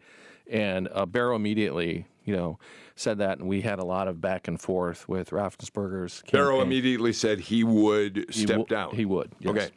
[0.51, 2.59] And uh, Barrow immediately, you know,
[2.97, 6.23] said that, and we had a lot of back and forth with Raffensperger's.
[6.31, 6.67] Barrow campaign.
[6.67, 8.95] immediately said he would He step wo- down.
[8.95, 9.33] He would.
[9.41, 9.51] yes.
[9.51, 9.69] Okay.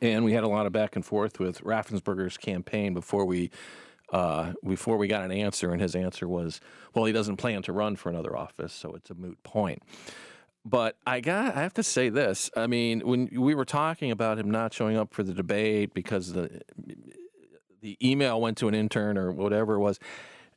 [0.00, 3.50] And we had a lot of back and forth with Raffensperger's campaign before we
[4.12, 6.60] uh, before we got an answer, and his answer was,
[6.94, 9.82] "Well, he doesn't plan to run for another office, so it's a moot point."
[10.64, 12.50] But I got I have to say this.
[12.56, 16.32] I mean, when we were talking about him not showing up for the debate because
[16.32, 16.60] the
[17.82, 19.98] the email went to an intern or whatever it was,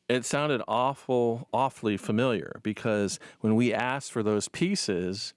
[0.07, 5.33] it sounded awful awfully familiar because when we asked for those pieces,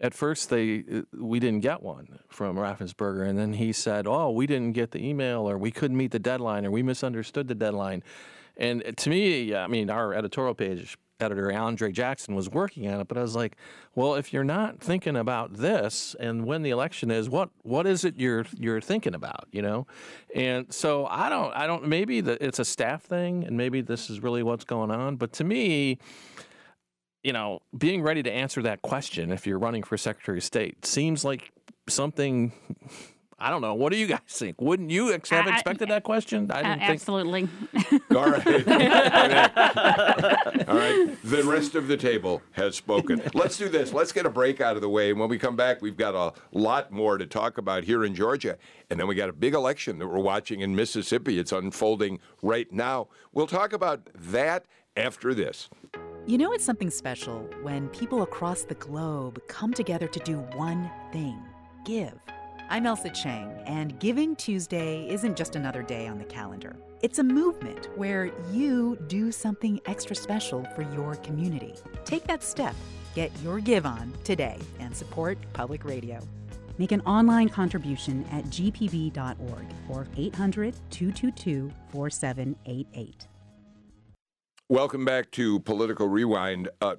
[0.00, 4.30] at first they uh, we didn't get one from Raffensperger, and then he said, "Oh,
[4.32, 7.54] we didn't get the email, or we couldn't meet the deadline, or we misunderstood the
[7.54, 8.02] deadline."
[8.56, 13.08] And to me, I mean, our editorial page editor Andre Jackson was working on it,
[13.08, 13.56] but I was like,
[13.94, 18.04] "Well, if you're not thinking about this, and when the election is, what what is
[18.04, 19.86] it you're you're thinking about?" You know,
[20.34, 24.10] and so I don't I don't maybe that it's a staff thing, and maybe this
[24.10, 25.98] is really what's going on, but to me
[27.22, 30.84] you know, being ready to answer that question if you're running for Secretary of State
[30.84, 31.52] seems like
[31.88, 32.52] something
[33.42, 33.74] I don't know.
[33.74, 34.60] What do you guys think?
[34.60, 36.50] Wouldn't you ex- have I- I- expected that question?
[36.50, 36.90] I Uh, didn't think.
[36.90, 37.48] absolutely.
[38.14, 38.46] All right.
[40.68, 41.16] All right.
[41.24, 43.22] The rest of the table has spoken.
[43.34, 43.92] Let's do this.
[43.92, 45.10] Let's get a break out of the way.
[45.10, 48.14] And when we come back, we've got a lot more to talk about here in
[48.14, 48.58] Georgia.
[48.90, 51.38] And then we got a big election that we're watching in Mississippi.
[51.38, 53.08] It's unfolding right now.
[53.32, 55.68] We'll talk about that after this.
[56.26, 60.88] You know, it's something special when people across the globe come together to do one
[61.12, 61.36] thing
[61.84, 62.12] give.
[62.68, 66.74] I'm Ailsa Chang, and Giving Tuesday isn't just another day on the calendar.
[67.02, 71.74] It's a movement where you do something extra special for your community.
[72.04, 72.74] Take that step.
[73.14, 76.20] Get your give on today and support public radio.
[76.78, 83.26] Make an online contribution at gpb.org or 800 222 4788.
[84.72, 86.70] Welcome back to Political Rewind.
[86.80, 86.94] Uh,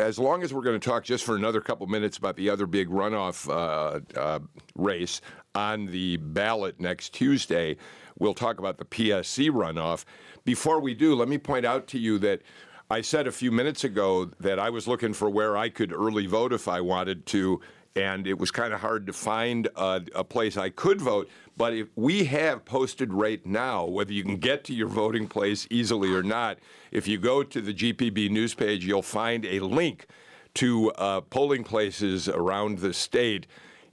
[0.00, 2.66] as long as we're going to talk just for another couple minutes about the other
[2.66, 4.40] big runoff uh, uh,
[4.74, 5.20] race
[5.54, 7.76] on the ballot next Tuesday,
[8.18, 10.04] we'll talk about the PSC runoff.
[10.44, 12.42] Before we do, let me point out to you that
[12.90, 16.26] I said a few minutes ago that I was looking for where I could early
[16.26, 17.60] vote if I wanted to,
[17.98, 21.28] and it was kind of hard to find a, a place I could vote.
[21.56, 25.66] But if we have posted right now, whether you can get to your voting place
[25.68, 26.58] easily or not,
[26.92, 30.06] if you go to the GPB news page, you'll find a link
[30.54, 33.46] to uh, polling places around the state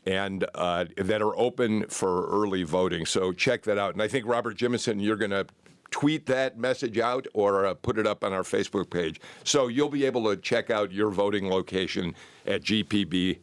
[0.05, 3.07] and uh, that are open for early voting.
[3.07, 3.93] So check that out.
[3.93, 5.47] And I think Robert Jimison, you're going to
[5.91, 9.19] tweet that message out or uh, put it up on our Facebook page.
[9.43, 13.41] So you'll be able to check out your voting location at gpbnews.org.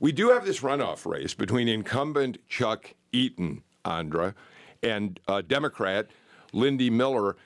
[0.00, 4.34] We do have this runoff race between incumbent Chuck Eaton, Andra,
[4.82, 6.08] and uh, Democrat
[6.52, 7.36] Lindy Miller.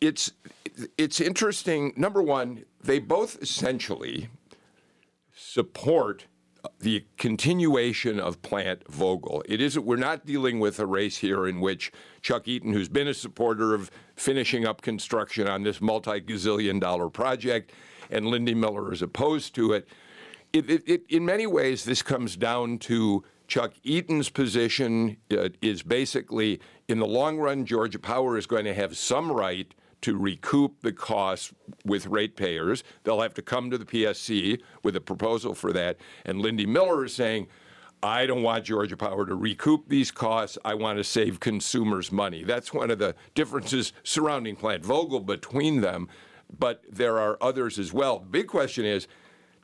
[0.00, 0.32] It's
[0.98, 1.94] it's interesting.
[1.96, 4.28] Number one, they both essentially
[5.34, 6.26] support
[6.80, 9.42] the continuation of Plant Vogtle.
[9.46, 9.84] It isn't.
[9.84, 13.74] We're not dealing with a race here in which Chuck Eaton, who's been a supporter
[13.74, 17.72] of finishing up construction on this multi-gazillion dollar project,
[18.10, 19.88] and Lindy Miller is opposed to it.
[20.52, 25.82] It, it, it, in many ways, this comes down to Chuck Eaton's position uh, is
[25.82, 29.72] basically, in the long run, Georgia Power is going to have some right
[30.06, 31.52] to recoup the costs
[31.84, 32.84] with ratepayers.
[33.02, 35.96] They'll have to come to the PSC with a proposal for that.
[36.24, 37.48] And Lindy Miller is saying,
[38.04, 40.58] I don't want Georgia Power to recoup these costs.
[40.64, 42.44] I want to save consumers money.
[42.44, 46.06] That's one of the differences surrounding Plant Vogtle between them.
[46.56, 48.20] But there are others as well.
[48.20, 49.08] The big question is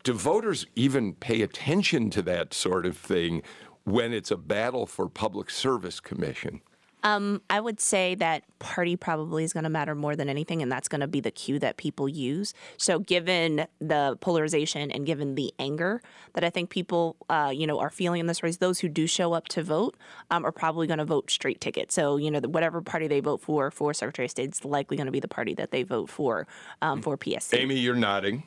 [0.02, 3.42] do voters even pay attention to that sort of thing
[3.84, 6.62] when it's a battle for public service commission?
[7.02, 10.70] Um, I would say that party probably is going to matter more than anything, and
[10.70, 12.54] that's going to be the cue that people use.
[12.76, 16.02] So, given the polarization and given the anger
[16.34, 19.06] that I think people, uh, you know, are feeling in this race, those who do
[19.06, 19.96] show up to vote
[20.30, 21.90] um, are probably going to vote straight ticket.
[21.92, 25.06] So, you know, whatever party they vote for for Secretary of State is likely going
[25.06, 26.46] to be the party that they vote for
[26.80, 27.58] um, for PSC.
[27.58, 28.44] Amy, you're nodding.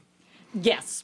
[0.54, 1.04] Yes.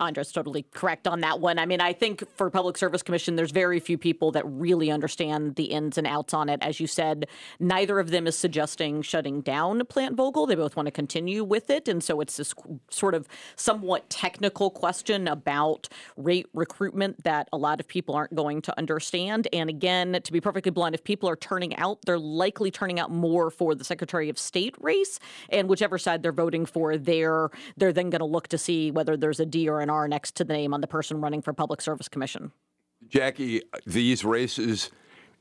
[0.00, 1.58] Andra's totally correct on that one.
[1.58, 5.56] I mean, I think for Public Service Commission, there's very few people that really understand
[5.56, 6.60] the ins and outs on it.
[6.62, 7.26] As you said,
[7.60, 10.48] neither of them is suggesting shutting down Plant Vogtle.
[10.48, 11.88] They both want to continue with it.
[11.88, 12.54] And so it's this
[12.90, 18.62] sort of somewhat technical question about rate recoupment that a lot of people aren't going
[18.62, 19.48] to understand.
[19.52, 23.10] And again, to be perfectly blunt, if people are turning out, they're likely turning out
[23.10, 25.18] more for the Secretary of State race.
[25.48, 29.16] And whichever side they're voting for, they're, they're then going to look to see whether
[29.16, 31.52] there's a D or an R next to the name on the person running for
[31.52, 32.52] Public Service Commission.
[33.08, 34.90] Jackie, these races,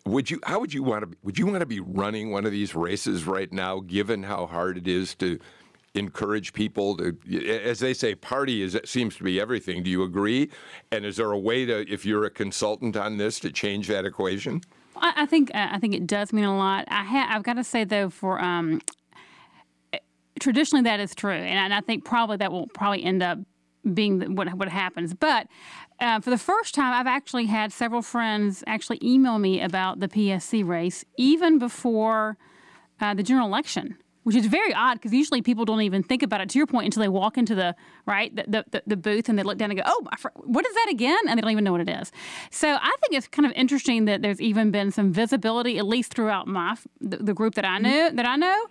[0.06, 0.40] would you?
[0.44, 1.18] How would you want to?
[1.24, 4.78] Would you want to be running one of these races right now, given how hard
[4.78, 5.40] it is to
[5.96, 7.18] encourage people to,
[7.64, 9.82] as they say, party is seems to be everything.
[9.82, 10.50] Do you agree?
[10.92, 14.06] And is there a way to, if you're a consultant on this, to change that
[14.06, 14.62] equation?
[14.98, 16.86] I, I think uh, I think it does mean a lot.
[16.90, 18.82] I ha- I've got to say though, for um,
[20.40, 23.40] traditionally that is true, and I, and I think probably that will probably end up
[23.94, 25.14] being what what happens.
[25.14, 25.48] But
[26.00, 30.08] uh, for the first time, I've actually had several friends actually email me about the
[30.08, 32.38] PSC race even before
[33.00, 33.98] uh, the general election.
[34.26, 36.50] Which is very odd because usually people don't even think about it.
[36.50, 37.76] To your point, until they walk into the
[38.08, 40.04] right the, the, the booth and they look down and go, "Oh,
[40.36, 42.12] what is that again?" and they don't even know what it is.
[42.50, 46.12] So I think it's kind of interesting that there's even been some visibility, at least
[46.12, 48.66] throughout my the, the group that I know that I know,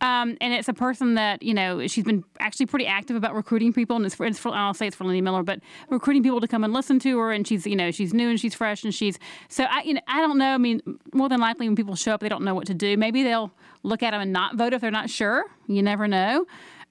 [0.00, 3.72] um, and it's a person that you know she's been actually pretty active about recruiting
[3.72, 6.40] people, and it's for, it's for I'll say it's for Lindy Miller, but recruiting people
[6.40, 8.84] to come and listen to her, and she's you know she's new and she's fresh
[8.84, 9.18] and she's
[9.48, 10.54] so I you know I don't know.
[10.54, 10.80] I mean,
[11.12, 12.96] more than likely when people show up, they don't know what to do.
[12.96, 15.44] Maybe they'll look at them and not vote if they're not sure.
[15.66, 16.46] You never know.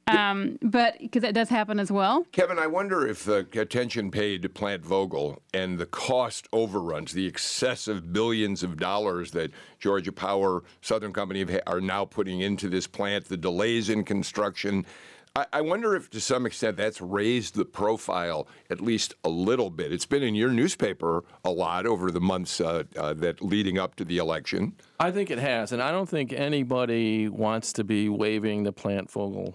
[0.07, 2.25] Um, but because that does happen as well.
[2.31, 7.27] Kevin, I wonder if the attention paid to Plant Vogtle and the cost overruns, the
[7.27, 13.25] excessive billions of dollars that Georgia Power, Southern Company are now putting into this plant,
[13.25, 14.85] the delays in construction.
[15.35, 19.69] I, I wonder if, to some extent, that's raised the profile at least a little
[19.69, 19.91] bit.
[19.91, 23.95] It's been in your newspaper a lot over the months uh, uh, that leading up
[23.95, 24.73] to the election.
[24.99, 29.09] I think it has, and I don't think anybody wants to be waving the Plant
[29.11, 29.53] Vogtle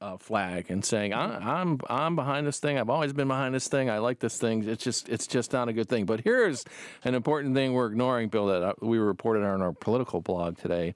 [0.00, 2.78] uh, flag and saying I, I'm I'm behind this thing.
[2.78, 3.90] I've always been behind this thing.
[3.90, 4.66] I like this thing.
[4.66, 6.06] It's just it's just not a good thing.
[6.06, 6.64] But here's
[7.04, 10.94] an important thing we're ignoring, Bill, that uh, we reported on our political blog today.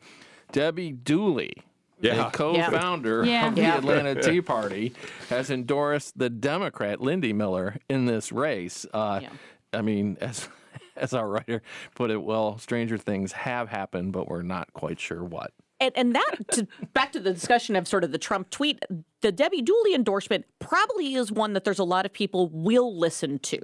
[0.52, 1.54] Debbie Dooley.
[2.00, 2.16] Yeah.
[2.24, 3.48] The co-founder Yeah.
[3.48, 3.78] of the Yeah.
[3.78, 4.92] Atlanta Tea Party
[5.30, 8.84] has endorsed the Democrat Lindy Miller in this race.
[8.92, 9.30] Uh, Yeah.
[9.72, 10.48] I mean, as
[10.96, 11.62] as our writer
[11.94, 15.52] put it, well, stranger things have happened, but we're not quite sure what.
[15.80, 18.80] And, and that, to, back to the discussion of sort of the Trump tweet,
[19.24, 23.38] the Debbie Dooley endorsement probably is one that there's a lot of people will listen
[23.38, 23.58] to,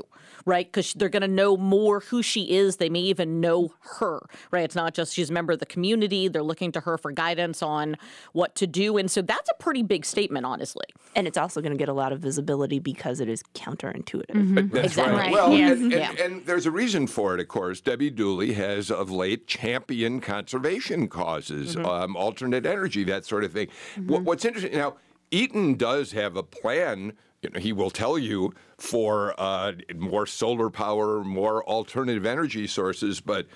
[0.46, 0.66] right?
[0.66, 2.79] Because they're going to know more who she is.
[2.79, 4.20] They may even know her,
[4.51, 4.64] right?
[4.64, 6.29] It's not just she's a member of the community.
[6.29, 7.99] They're looking to her for guidance on
[8.33, 8.96] what to do.
[8.96, 10.87] And so that's a pretty big statement, honestly.
[11.14, 14.31] And it's also going to get a lot of visibility because it is counterintuitive.
[14.31, 14.68] Mm-hmm.
[14.68, 15.12] That's Exactly.
[15.14, 15.20] right.
[15.27, 15.33] Right.
[15.33, 15.73] Well, Yes.
[15.73, 16.25] and, and, Yeah.
[16.25, 17.83] and there's a reason for it, of course.
[17.83, 21.85] Debbie Dooley has of late championed conservation causes, mm-hmm.
[21.85, 23.68] um, alternate energy, that sort of thing.
[23.96, 24.25] What, mm-hmm.
[24.25, 24.96] what's interesting now,
[25.31, 27.12] Eaton does have a plan.
[27.43, 33.21] You know, he will tell you for uh, more solar power, more alternative energy sources.
[33.21, 33.47] But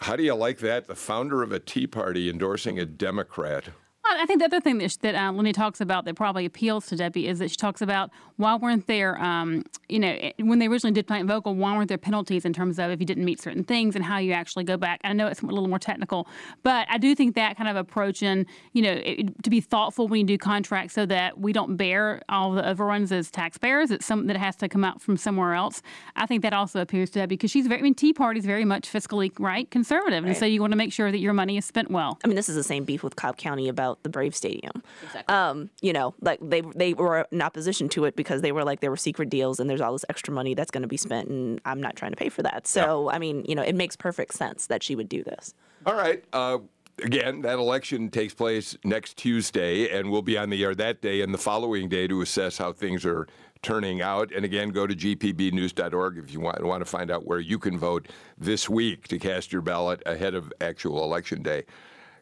[0.00, 0.86] how do you like that?
[0.86, 3.70] The founder of a Tea Party endorsing a Democrat.
[4.04, 6.86] I I think the other thing that, that uh, Lindy talks about that probably appeals
[6.86, 10.58] to Debbie is that she talks about why weren't there, um, you know, eh, when
[10.58, 13.24] they originally did Plant Vogtle, why weren't there penalties in terms of if you didn't
[13.24, 15.00] meet certain things and how you actually go back.
[15.04, 16.26] I know it's a little more technical,
[16.62, 20.08] but I do think that kind of approach and, you know, it, to be thoughtful
[20.08, 23.90] when you do contracts so that we don't bear all the overruns as taxpayers.
[23.90, 25.82] It's something that has to come out from somewhere else.
[26.16, 28.64] I think that also appeals to Debbie because she's very, I mean, Tea Party's very
[28.64, 30.24] much fiscally, right, conservative.
[30.24, 32.18] And so you want to make sure that your money is spent well.
[32.24, 34.82] I mean, this is the same beef with Cobb County about the Brave Stadium.
[35.04, 35.34] Exactly.
[35.34, 38.80] Um, you know, like they they were in opposition to it because they were like
[38.80, 41.28] there were secret deals and there's all this extra money that's going to be spent
[41.28, 42.66] and I'm not trying to pay for that.
[42.66, 45.54] So I mean, you know, it makes perfect sense that she would do this.
[45.86, 46.24] All right.
[46.32, 46.58] Uh,
[47.02, 51.20] again, that election takes place next Tuesday, and we'll be on the air that day
[51.20, 53.26] and the following day to assess how things are
[53.62, 54.32] turning out.
[54.32, 57.78] And again, go to gpbnews.org if you want, want to find out where you can
[57.78, 61.64] vote this week to cast your ballot ahead of actual election day.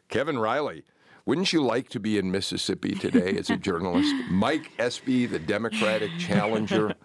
[0.09, 0.83] Kevin Riley.
[1.27, 4.15] Wouldn't you like to be in Mississippi today as a journalist?
[4.29, 6.95] Mike Espy, the Democratic challenger,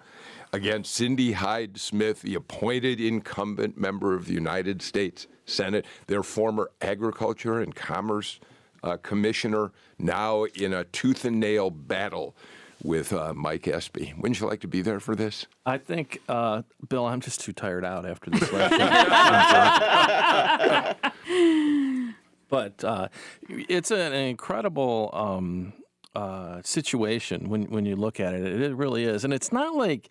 [0.52, 6.70] against Cindy Hyde Smith, the appointed incumbent member of the United States Senate, their former
[6.80, 8.38] agriculture and commerce
[8.84, 12.36] uh, commissioner, now in a tooth and nail battle
[12.84, 14.14] with uh, Mike Espy.
[14.16, 15.46] Wouldn't you like to be there for this?
[15.66, 18.88] I think, uh, Bill, I'm just too tired out after this election.
[22.52, 23.08] but uh,
[23.48, 25.72] it's an incredible um,
[26.14, 28.44] uh, situation when when you look at it.
[28.60, 30.10] It really is, and it's not like.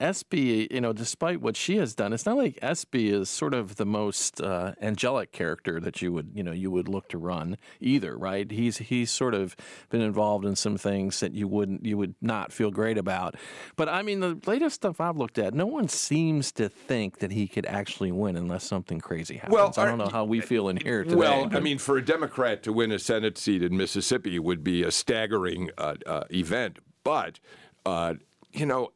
[0.00, 3.76] Espy, you know, despite what she has done, it's not like Espy is sort of
[3.76, 7.58] the most uh, angelic character that you would, you know, you would look to run
[7.80, 8.50] either, right?
[8.50, 9.54] He's he's sort of
[9.90, 13.36] been involved in some things that you wouldn't, you would not feel great about.
[13.76, 17.30] But I mean, the latest stuff I've looked at, no one seems to think that
[17.30, 19.54] he could actually win unless something crazy happens.
[19.54, 21.16] Well, I don't know how we feel in here today.
[21.16, 24.82] Well, I mean, for a Democrat to win a Senate seat in Mississippi would be
[24.82, 26.78] a staggering uh, uh, event.
[27.04, 27.38] But,
[27.84, 28.14] uh,
[28.52, 28.92] you know,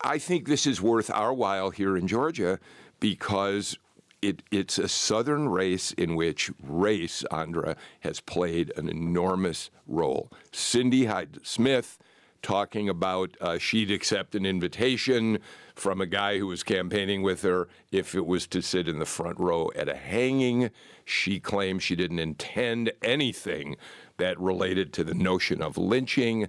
[0.00, 2.58] I think this is worth our while here in Georgia
[3.00, 3.78] because
[4.22, 10.30] it, it's a southern race in which race, Andra, has played an enormous role.
[10.52, 11.98] Cindy Hyde Smith
[12.42, 15.38] talking about uh, she'd accept an invitation
[15.74, 19.04] from a guy who was campaigning with her if it was to sit in the
[19.04, 20.70] front row at a hanging.
[21.04, 23.76] She claimed she didn't intend anything
[24.18, 26.48] that related to the notion of lynching.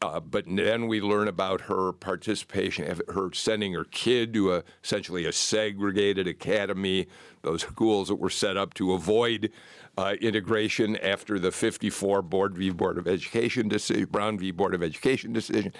[0.00, 5.26] Uh, but then we learn about her participation, her sending her kid to a, essentially
[5.26, 7.06] a segregated academy,
[7.42, 9.52] those schools that were set up to avoid
[9.98, 12.70] uh, integration after the 54 Board v.
[12.70, 14.50] Board of Education decision, Brown v.
[14.50, 15.74] Board of Education decision.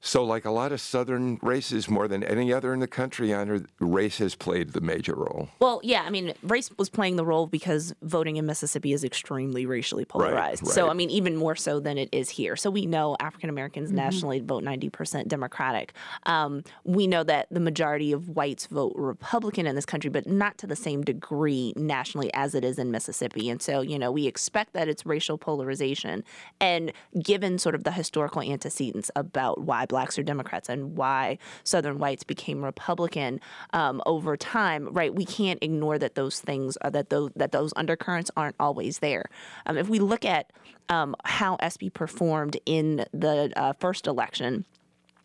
[0.00, 3.62] So, like a lot of Southern races, more than any other in the country, Andra,
[3.80, 5.48] race has played the major role.
[5.58, 9.66] Well, yeah, I mean, race was playing the role because voting in Mississippi is extremely
[9.66, 10.68] racially polarized.
[10.68, 10.90] So, right.
[10.92, 12.54] I mean, even more so than it is here.
[12.54, 15.92] So, we know African Americans nationally vote 90% Democratic.
[16.26, 20.58] Um, we know that the majority of whites vote Republican in this country, but not
[20.58, 23.50] to the same degree nationally as it is in Mississippi.
[23.50, 26.22] And so, you know, we expect that it's racial polarization.
[26.60, 31.98] And given sort of the historical antecedents about why blacks are Democrats and why Southern
[31.98, 33.40] whites became Republican
[33.72, 35.14] um, over time, right?
[35.14, 39.26] We can't ignore that those things are that those that those undercurrents aren't always there.
[39.66, 40.52] Um, if we look at
[40.88, 44.64] um, how Espy performed in the uh, first election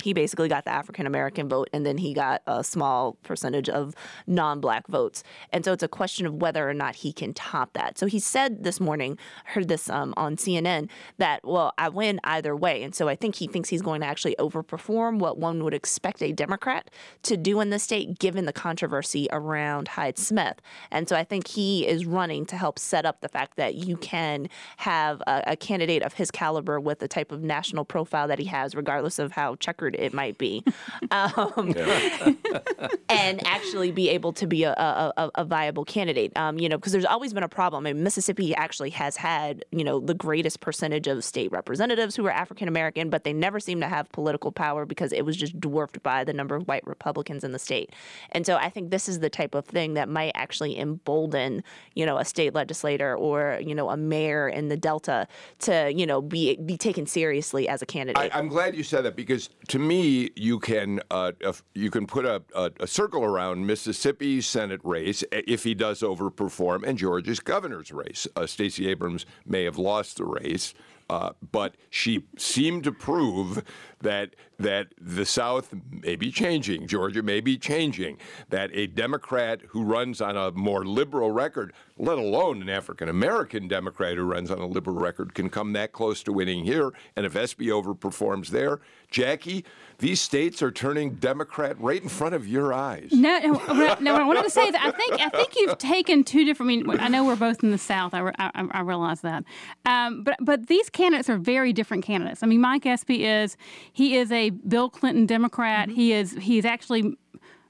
[0.03, 3.95] he basically got the African American vote, and then he got a small percentage of
[4.27, 5.23] non black votes.
[5.51, 7.97] And so it's a question of whether or not he can top that.
[7.97, 10.89] So he said this morning, heard this um, on CNN,
[11.19, 12.83] that, well, I win either way.
[12.83, 16.21] And so I think he thinks he's going to actually overperform what one would expect
[16.21, 16.91] a Democrat
[17.23, 20.61] to do in the state, given the controversy around Hyde Smith.
[20.91, 23.95] And so I think he is running to help set up the fact that you
[23.95, 28.39] can have a, a candidate of his caliber with the type of national profile that
[28.39, 30.63] he has, regardless of how checkered it might be,
[31.11, 31.73] um,
[33.09, 36.35] and actually be able to be a, a, a viable candidate.
[36.37, 37.85] Um, you know, because there's always been a problem.
[37.85, 42.25] I mean, Mississippi actually has had you know the greatest percentage of state representatives who
[42.25, 45.59] are African American, but they never seem to have political power because it was just
[45.59, 47.91] dwarfed by the number of white Republicans in the state.
[48.31, 51.63] And so I think this is the type of thing that might actually embolden
[51.95, 55.27] you know a state legislator or you know a mayor in the Delta
[55.59, 58.31] to you know be be taken seriously as a candidate.
[58.33, 61.31] I, I'm glad you said that because to me, you can uh,
[61.73, 66.01] you can put a, a, a circle around Mississippi's Senate race eh, if he does
[66.01, 68.27] overperform, and Georgia's governor's race.
[68.35, 70.73] Uh, Stacey Abrams may have lost the race,
[71.09, 73.63] uh, but she seemed to prove
[74.03, 78.17] that that the South may be changing, Georgia may be changing,
[78.49, 83.67] that a Democrat who runs on a more liberal record, let alone an African American
[83.67, 86.91] Democrat who runs on a liberal record, can come that close to winning here.
[87.15, 88.79] And if Espy overperforms there,
[89.09, 89.65] Jackie,
[89.99, 93.09] these states are turning Democrat right in front of your eyes.
[93.11, 96.23] No, no, I, no, I wanted to say is I think I think you've taken
[96.23, 96.71] two different.
[96.71, 98.13] I mean, I know we're both in the South.
[98.13, 99.43] I, I, I realize that,
[99.85, 102.43] um, but but these candidates are very different candidates.
[102.43, 103.55] I mean, Mike Espy is
[103.93, 105.89] he is a Bill Clinton Democrat.
[105.89, 107.15] He is he is actually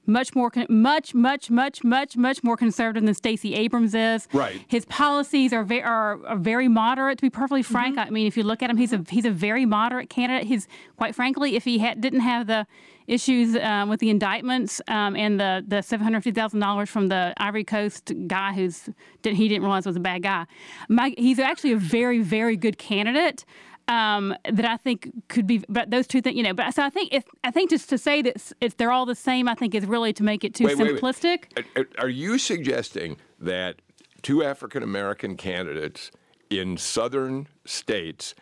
[0.06, 4.26] much more much much much much much more conservative than Stacey Abrams is.
[4.32, 4.64] Right.
[4.68, 7.18] His policies are very are, are very moderate.
[7.18, 9.30] To be perfectly frank, I mean, if you look at him, he's a he's a
[9.30, 10.46] very moderate candidate.
[10.46, 10.66] He's
[10.96, 12.66] quite frankly, if he had, didn't have the
[13.06, 17.08] issues um, with the indictments um, and the the seven hundred fifty thousand dollars from
[17.08, 18.88] the Ivory Coast guy who's
[19.22, 20.46] did, he didn't realize was a bad guy.
[20.88, 23.44] My, he's actually a very very good candidate
[23.88, 25.64] um, that I think could be.
[25.68, 26.54] But those two things, you know.
[26.54, 29.14] But so I think if I think just to say that if they're all the
[29.14, 31.00] same, I think is really to make it too Wait, wait, wait.
[31.02, 31.66] simplistic.
[31.76, 33.76] Are- Are you suggesting that
[34.22, 36.10] two African American candidates
[36.50, 38.34] in southern states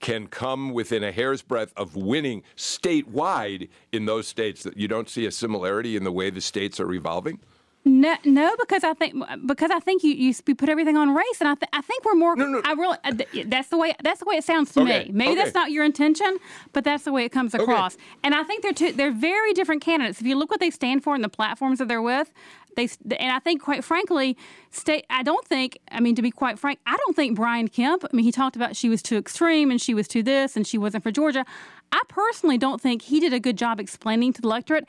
[0.00, 5.08] can come within a hair's breadth of winning statewide in those states that you don't
[5.10, 7.38] see a similarity in the way the states are evolving?
[7.82, 9.14] No, no, because I think
[9.46, 12.14] because I think you, you put everything on race, and I, th- I think we're
[12.14, 12.36] more.
[12.36, 12.60] No, no.
[12.62, 13.14] I really uh,
[13.46, 15.12] that's the way that's the way it sounds to Okay, me.
[15.12, 15.40] Maybe okay.
[15.40, 16.36] that's not your intention,
[16.74, 17.96] but that's the way it comes across.
[18.22, 20.20] And I think they're two, they're very different candidates.
[20.20, 22.30] If you look what they stand for and the platforms that they're with,
[22.76, 22.86] they
[23.18, 24.36] and I think quite frankly,
[24.70, 25.06] state.
[25.08, 25.78] I don't think.
[25.90, 28.04] I mean, to be quite frank, I don't think Brian Kemp.
[28.04, 30.66] I mean, he talked about she was too extreme and she was too this and
[30.66, 31.46] she wasn't for Georgia.
[31.92, 34.86] I personally don't think he did a good job explaining to the electorate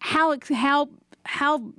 [0.00, 0.88] how how
[1.24, 1.72] how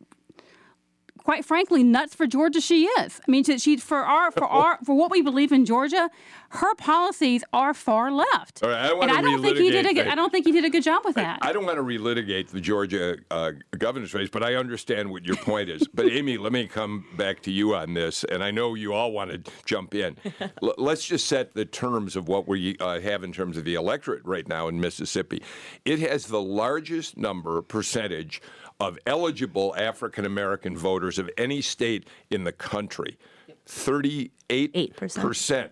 [1.24, 3.22] quite frankly nuts for Georgia she is.
[3.26, 6.10] I mean, she, she for our for our for what we believe in Georgia,
[6.50, 8.62] her policies are far left.
[8.62, 10.08] Right, I don't and I don't think he did a that.
[10.08, 11.40] I don't think he did a good job with that.
[11.42, 15.38] I don't want to relitigate the Georgia uh, governor's race, but I understand what your
[15.38, 15.88] point is.
[15.88, 19.12] But Amy, let me come back to you on this, and I know you all
[19.12, 20.18] want to jump in.
[20.62, 23.76] L- let's just set the terms of what we uh, have in terms of the
[23.76, 25.42] electorate right now in Mississippi.
[25.86, 28.42] It has the largest number percentage
[28.80, 33.18] of eligible African American voters of any state in the country.
[33.66, 35.26] Thirty-eight Eight percent.
[35.26, 35.72] percent.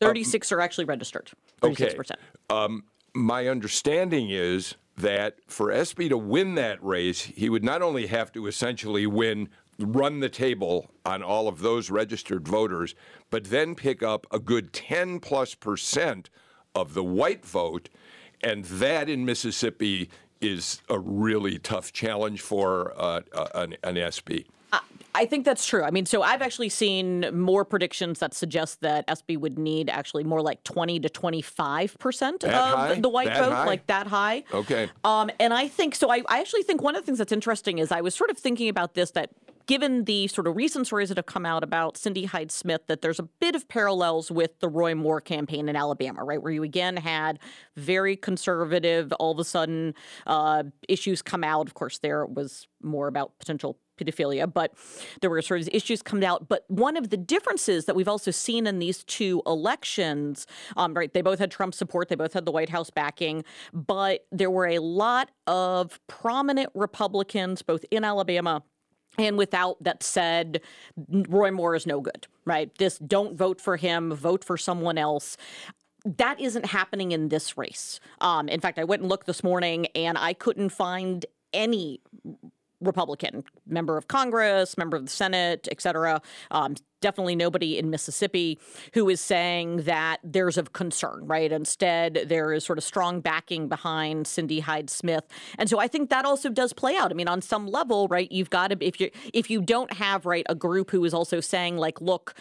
[0.00, 1.30] Thirty six are actually registered.
[1.60, 2.20] Thirty six percent.
[2.50, 2.84] Um,
[3.14, 8.30] my understanding is that for Espy to win that race, he would not only have
[8.32, 9.48] to essentially win,
[9.78, 12.94] run the table on all of those registered voters,
[13.30, 16.30] but then pick up a good 10 plus percent
[16.74, 17.88] of the white vote.
[18.42, 20.10] And that in Mississippi
[20.40, 24.46] is a really tough challenge for uh, uh, an, an Espy.
[25.16, 25.84] I think that's true.
[25.84, 30.24] I mean, so I've actually seen more predictions that suggest that Espy would need actually
[30.24, 32.94] more like 20 to 25 percent of high?
[32.96, 33.64] the white That vote, high?
[33.64, 34.42] like that high.
[34.52, 34.90] Okay.
[35.04, 36.10] Um, and I think so.
[36.10, 38.38] I, I actually think one of the things that's interesting is I was sort of
[38.38, 39.30] thinking about this that
[39.66, 43.02] given the sort of recent stories that have come out about Cindy Hyde Smith, that
[43.02, 46.42] there's a bit of parallels with the Roy Moore campaign in Alabama, right?
[46.42, 47.38] Where you again had
[47.76, 49.94] very conservative, all of a sudden
[50.26, 51.66] uh, issues come out.
[51.66, 54.74] Of course, there was more about potential pedophilia, but
[55.20, 56.48] there were sort of issues come out.
[56.48, 60.46] But one of the differences that we've also seen in these two elections,
[60.76, 64.26] um, right, they both had Trump support, they both had the White House backing, but
[64.32, 68.62] there were a lot of prominent Republicans, both in Alabama
[69.18, 70.60] and without that said,
[71.08, 72.74] Roy Moore is no good, right?
[72.78, 75.36] This don't vote for him, vote for someone else.
[76.04, 78.00] That isn't happening in this race.
[78.20, 82.00] Um, in fact, I went and looked this morning and I couldn't find any
[82.80, 86.20] Republican member of Congress, member of the Senate, et cetera.
[86.50, 86.74] Um,
[87.04, 88.58] definitely nobody in Mississippi
[88.94, 91.52] who is saying that there's of concern, right?
[91.52, 95.24] Instead, there is sort of strong backing behind Cindy Hyde Smith,
[95.58, 97.10] and so I think that also does play out.
[97.10, 98.32] I mean, on some level, right?
[98.32, 101.40] You've got to if you if you don't have right a group who is also
[101.40, 102.32] saying like, look,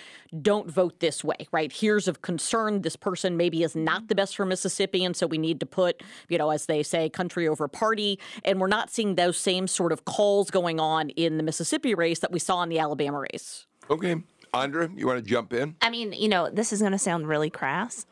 [0.41, 1.71] don't vote this way, right?
[1.73, 2.83] Here's of concern.
[2.83, 6.01] This person maybe is not the best for Mississippi, and so we need to put,
[6.29, 9.91] you know, as they say, country over party, and we're not seeing those same sort
[9.91, 13.65] of calls going on in the Mississippi race that we saw in the Alabama race.
[13.89, 14.15] Okay.
[14.53, 15.75] Andra, you want to jump in?
[15.81, 18.05] I mean, you know, this is going to sound really crass.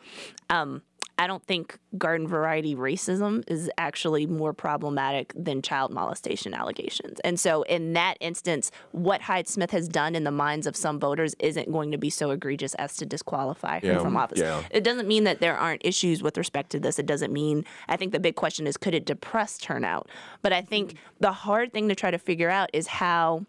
[0.50, 0.82] Um,
[1.20, 7.20] I don't think garden variety racism is actually more problematic than child molestation allegations.
[7.20, 11.00] And so, in that instance, what Hyde Smith has done in the minds of some
[11.00, 14.40] voters isn't going to be so egregious as to disqualify her Yeah, from office.
[14.40, 14.64] yeah.
[14.72, 16.98] It doesn't mean that there aren't issues with respect to this.
[16.98, 20.10] It doesn't mean, I think the big question is could it depress turnout?
[20.42, 23.46] But I think the hard thing to try to figure out is how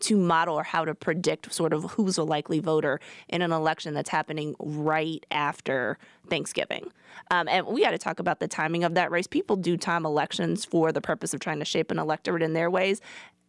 [0.00, 3.94] to model or how to predict sort of who's a likely voter in an election
[3.94, 6.90] that's happening right after Thanksgiving.
[7.30, 9.26] Um, and we got to talk about the timing of that race.
[9.26, 12.70] People do time elections for the purpose of trying to shape an electorate in their
[12.70, 13.00] ways.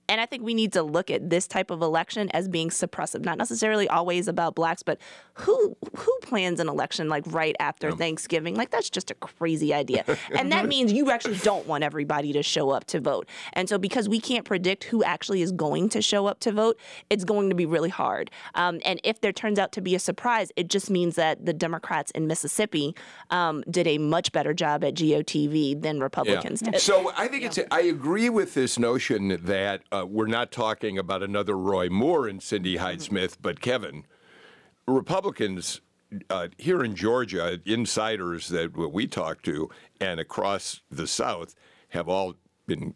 [0.09, 3.23] And I think we need to look at this type of election as being suppressive,
[3.23, 4.99] not necessarily always about blacks, but
[5.33, 8.55] who who plans an election like right after Thanksgiving?
[8.55, 10.03] Like that's just a crazy idea.
[10.35, 13.29] and that means you actually don't want everybody to show up to vote.
[13.53, 16.79] And so because we can't predict who actually is going to show up to vote,
[17.09, 18.31] it's going to be really hard.
[18.55, 21.53] Um, and if there turns out to be a surprise, it just means that the
[21.53, 22.95] Democrats in Mississippi
[23.29, 26.79] um, did a much better job at GOTV than Republicans did.
[26.79, 27.59] So I think it's.
[27.69, 32.41] I agree with this notion that uh, we're not talking about another Roy Moore and
[32.41, 34.05] Cindy Hyde Smith, but Kevin,
[34.87, 35.81] Republicans
[36.29, 39.69] uh, here in Georgia, insiders that we talk to
[40.01, 41.55] and across the South
[41.89, 42.35] have all
[42.65, 42.95] been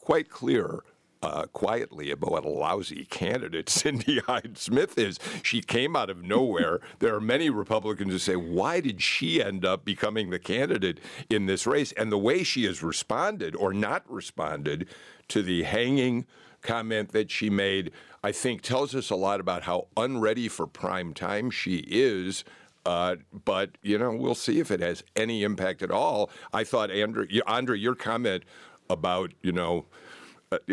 [0.00, 0.82] quite clear.
[1.22, 5.18] Uh, quietly about what a lousy candidate Cindy Hyde Smith is.
[5.42, 6.80] She came out of nowhere.
[6.98, 11.00] there are many Republicans who say, why did she end up becoming the candidate
[11.30, 11.92] in this race?
[11.92, 14.88] And the way she has responded or not responded
[15.28, 16.26] to the hanging
[16.62, 17.92] comment that she made,
[18.22, 22.44] I think tells us a lot about how unready for prime time she is.
[22.84, 26.30] Uh, but you know, we'll see if it has any impact at all.
[26.52, 28.44] I thought, Andrew, Andre, your comment
[28.88, 29.86] about you know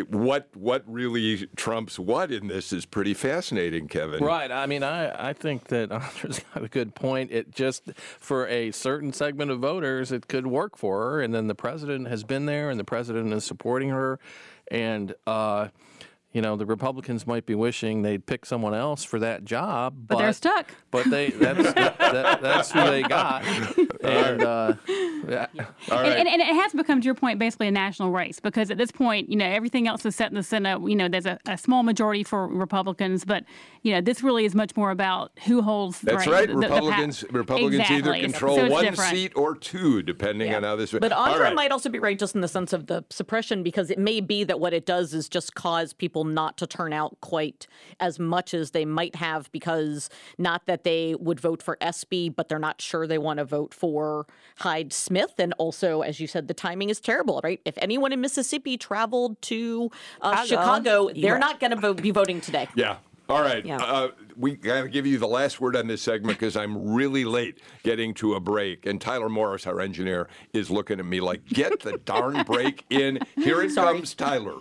[0.10, 4.24] what what really trumps what in this is pretty fascinating, Kevin.
[4.24, 4.52] Right.
[4.52, 7.32] I mean, I, I think that Andra's got a good point.
[7.32, 11.22] It just, for a certain segment of voters, it could work for her.
[11.22, 14.20] And then the president has been there and the president is supporting her.
[14.70, 15.70] And, uh,
[16.34, 20.18] you know, the Republicans might be wishing they'd pick someone else for that job, But
[20.18, 20.72] they're stuck.
[20.92, 23.46] But they that's that, that's who they got,
[24.04, 25.48] and uh, yeah.
[25.92, 26.18] All right.
[26.18, 28.78] And, and, and it has become, to your point, basically a national race because at
[28.78, 30.82] this point, you know, everything else is set in the Senate.
[30.88, 33.44] You know, there's a, a small majority for Republicans, but
[33.84, 36.02] you know, this really is much more about who holds.
[36.02, 36.34] That's right.
[36.34, 36.48] right.
[36.48, 37.98] the- the Republicans Republicans Exactly.
[38.18, 39.12] either control So one different.
[39.12, 40.92] seat or two, depending on how this.
[40.92, 41.56] But All Andra right.
[41.56, 44.44] might also be right just in the sense of the suppression because it may be
[44.46, 47.68] that what it does is just cause people not to turn out quite
[48.00, 52.48] as much as they might have because not that they would vote for Espy, but
[52.50, 54.26] they're not sure they want to vote for
[54.60, 55.34] Hyde Smith.
[55.38, 57.60] And also, as you said, the timing is terrible, right?
[57.66, 61.10] If anyone in Mississippi traveled to uh, Chicago.
[61.10, 61.40] Chicago, they're Right.
[61.40, 62.70] not going to vote, be voting today.
[62.76, 62.98] Yeah.
[63.30, 63.66] All right.
[63.66, 63.78] Yeah.
[63.78, 67.24] Uh, we got to give you the last word on this segment because I'm really
[67.24, 68.86] late getting to a break.
[68.86, 73.20] And Tyler Morris, our engineer, is looking at me like, get the darn break in.
[73.36, 74.58] Here it comes, Tyler.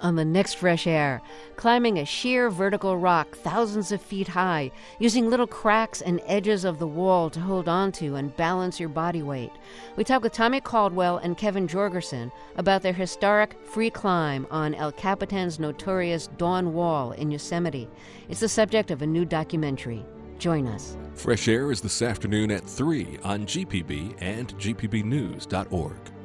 [0.00, 1.20] On the next fresh air,
[1.56, 6.78] climbing a sheer vertical rock thousands of feet high, using little cracks and edges of
[6.78, 9.52] the wall to hold onto and balance your body weight.
[9.96, 14.92] We talk with Tommy Caldwell and Kevin Jorgeson about their historic free climb on El
[14.92, 17.88] Capitan's notorious Dawn Wall in Yosemite.
[18.28, 20.04] It's the subject of a new documentary.
[20.38, 20.96] Join us.
[21.14, 26.17] Fresh Air is this afternoon at 3 on GPB and GPBnews.org.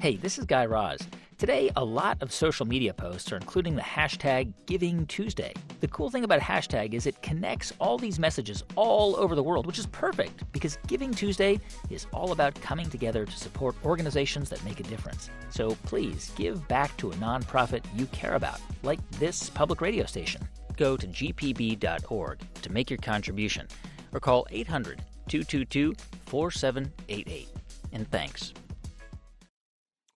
[0.00, 1.00] Hey, this is Guy Raz.
[1.38, 5.52] Today, a lot of social media posts are including the hashtag Giving Tuesday.
[5.80, 9.66] The cool thing about hashtag is it connects all these messages all over the world,
[9.66, 11.58] which is perfect because Giving Tuesday
[11.90, 15.30] is all about coming together to support organizations that make a difference.
[15.50, 20.46] So please give back to a nonprofit you care about, like this public radio station.
[20.76, 23.66] Go to gpb.org to make your contribution
[24.12, 25.96] or call 800 222
[26.26, 27.48] 4788.
[27.90, 28.54] And thanks.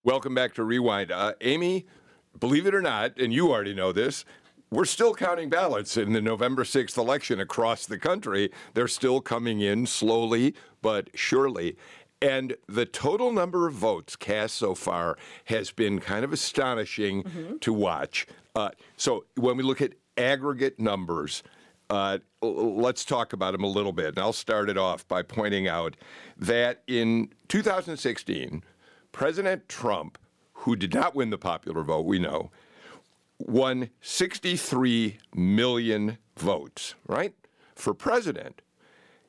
[0.04, 1.12] Welcome back to Rewind.
[1.12, 1.86] Uh, Amy,
[2.40, 4.24] believe it or not, and you already know this,
[4.68, 8.50] we're still counting ballots in the November 6th election across the country.
[8.74, 11.76] They're still coming in slowly but surely.
[12.20, 17.58] And the total number of votes cast so far has been kind of astonishing mm-hmm.
[17.58, 18.26] to watch.
[18.56, 21.44] Uh, so when we look at aggregate numbers,
[21.90, 24.08] uh, let's talk about them a little bit.
[24.08, 25.94] And I'll start it off by pointing out
[26.38, 28.64] that in 2016,
[29.12, 30.18] President Trump,
[30.54, 32.50] who did not win the popular vote, we know,
[33.38, 37.34] won 63 million votes, right?
[37.74, 38.62] For president.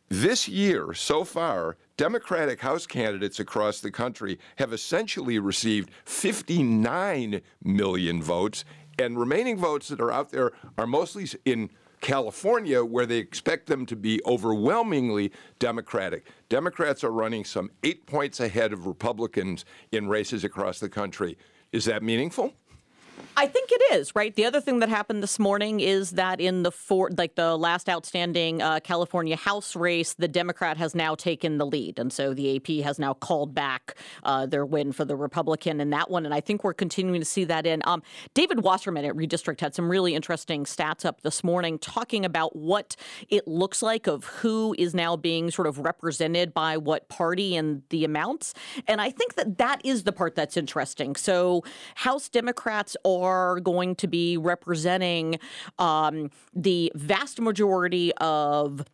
[0.09, 8.21] This year, so far, Democratic House candidates across the country have essentially received 59 million
[8.21, 8.63] votes,
[8.99, 11.69] and remaining votes that are out there are mostly in
[12.03, 16.27] California, where they expect them to be overwhelmingly Democratic.
[16.49, 21.37] Democrats are running some eight points ahead of Republicans in races across the country.
[21.71, 22.53] Is that meaningful?
[23.35, 24.35] I think it is right.
[24.35, 27.89] The other thing that happened this morning is that in the four, like the last
[27.89, 32.55] outstanding uh, California House race, the Democrat has now taken the lead, and so the
[32.57, 36.25] AP has now called back uh, their win for the Republican in that one.
[36.25, 37.81] And I think we're continuing to see that in.
[37.85, 38.03] Um,
[38.35, 42.95] David Wasserman at Redistrict had some really interesting stats up this morning, talking about what
[43.29, 47.81] it looks like of who is now being sort of represented by what party and
[47.89, 48.53] the amounts.
[48.87, 51.15] And I think that that is the part that's interesting.
[51.15, 51.63] So
[51.95, 55.39] House Democrats are are going to be representing
[55.79, 58.85] um, the vast majority of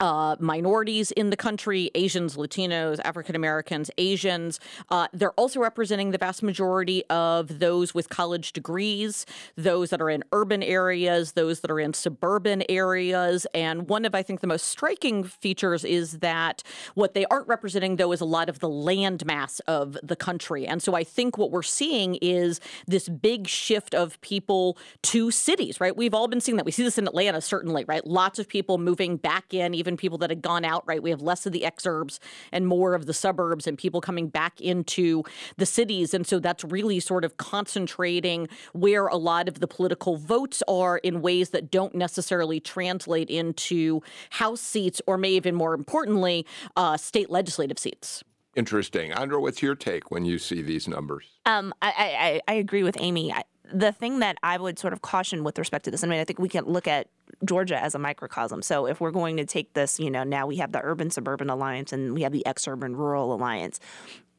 [0.00, 4.60] uh, minorities in the country Asians, Latinos, African Americans, Asians.
[4.90, 9.26] Uh, they're also representing the vast majority of those with college degrees,
[9.56, 13.46] those that are in urban areas, those that are in suburban areas.
[13.54, 16.62] And one of, I think, the most striking features is that
[16.94, 20.66] what they aren't representing, though, is a lot of the land mass of the country.
[20.66, 25.80] And so I think what we're seeing is this big shift of people to cities,
[25.80, 25.96] right?
[25.96, 26.66] We've all been seeing that.
[26.66, 28.06] We see this in Atlanta, certainly, right?
[28.06, 31.02] Lots of people moving back in, even even people that had gone out, right?
[31.02, 32.18] We have less of the exurbs
[32.52, 35.24] and more of the suburbs and people coming back into
[35.56, 36.12] the cities.
[36.12, 40.98] And so that's really sort of concentrating where a lot of the political votes are
[40.98, 46.44] in ways that don't necessarily translate into House seats or, may even more importantly,
[46.76, 48.22] uh, state legislative seats.
[48.54, 49.12] Interesting.
[49.12, 51.24] Andra, what's your take when you see these numbers?
[51.46, 53.32] Um, I, I, I agree with Amy.
[53.32, 56.20] I, the thing that I would sort of caution with respect to this, I mean,
[56.20, 57.08] I think we can look at
[57.44, 58.62] Georgia as a microcosm.
[58.62, 61.50] So if we're going to take this, you know, now we have the urban suburban
[61.50, 63.80] alliance and we have the ex urban rural alliance.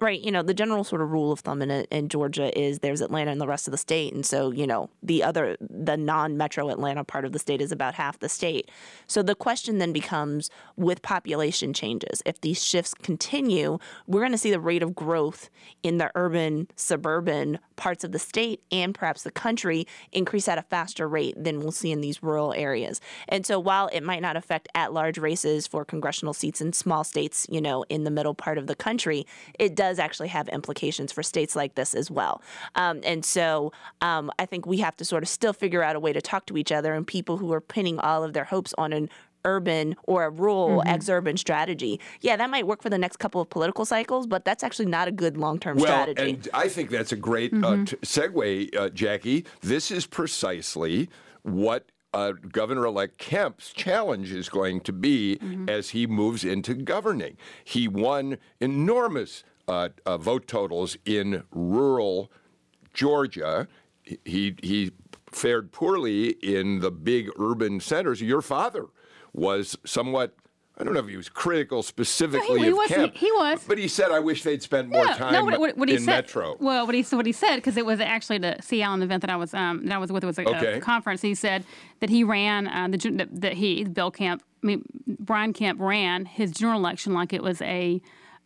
[0.01, 0.21] Right.
[0.21, 3.32] You know, the general sort of rule of thumb in, in Georgia is there's Atlanta
[3.32, 4.13] and the rest of the state.
[4.13, 7.73] And so, you know, the other, the non metro Atlanta part of the state is
[7.73, 8.71] about half the state.
[9.07, 13.77] So the question then becomes with population changes, if these shifts continue,
[14.07, 15.49] we're going to see the rate of growth
[15.84, 20.61] in the urban, suburban parts of the state and perhaps the country increase at a
[20.61, 22.99] faster rate than we'll see in these rural areas.
[23.30, 27.05] And so while it might not affect at large races for congressional seats in small
[27.05, 29.25] states, you know, in the middle part of the country,
[29.57, 32.41] it does actually have implications for states like this as well.
[32.75, 33.71] Um, and so
[34.01, 36.45] um, I think we have to sort of still figure out a way to talk
[36.47, 39.09] to each other and people who are pinning all of their hopes on an
[39.45, 40.87] urban or a rural mm-hmm.
[40.87, 41.99] ex-urban strategy.
[42.21, 45.07] Yeah, that might work for the next couple of political cycles, but that's actually not
[45.07, 46.31] a good long-term well, strategy.
[46.31, 47.81] and I think that's a great uh, mm-hmm.
[47.83, 49.45] uh, t- segue, uh, Jackie.
[49.61, 51.09] This is precisely
[51.43, 55.69] what uh, Governor-elect Kemp's challenge is going to be mm-hmm.
[55.69, 57.37] as he moves into governing.
[57.63, 62.31] He won enormous uh, uh, vote totals in rural
[62.93, 63.67] Georgia.
[64.25, 64.91] He he
[65.31, 68.21] fared poorly in the big urban centers.
[68.21, 68.87] Your father
[69.34, 70.36] was somewhat
[70.82, 73.13] I don't know if he was critical specifically he of was- Kemp.
[73.13, 73.61] he- he was.
[73.67, 75.95] But he said, "I wish they'd spent more Yeah, time no, what, what, what he
[75.95, 78.82] in said, Metro." Well, what he what he said because it was actually the Sea
[78.84, 80.23] Island event that I was um, that I was with.
[80.23, 80.43] It was a,
[80.77, 81.21] a conference.
[81.21, 81.65] He said
[81.99, 86.23] that he ran uh, the that, that he Bill Kemp, I mean Brian Kemp ran
[86.23, 88.01] his general election like it was a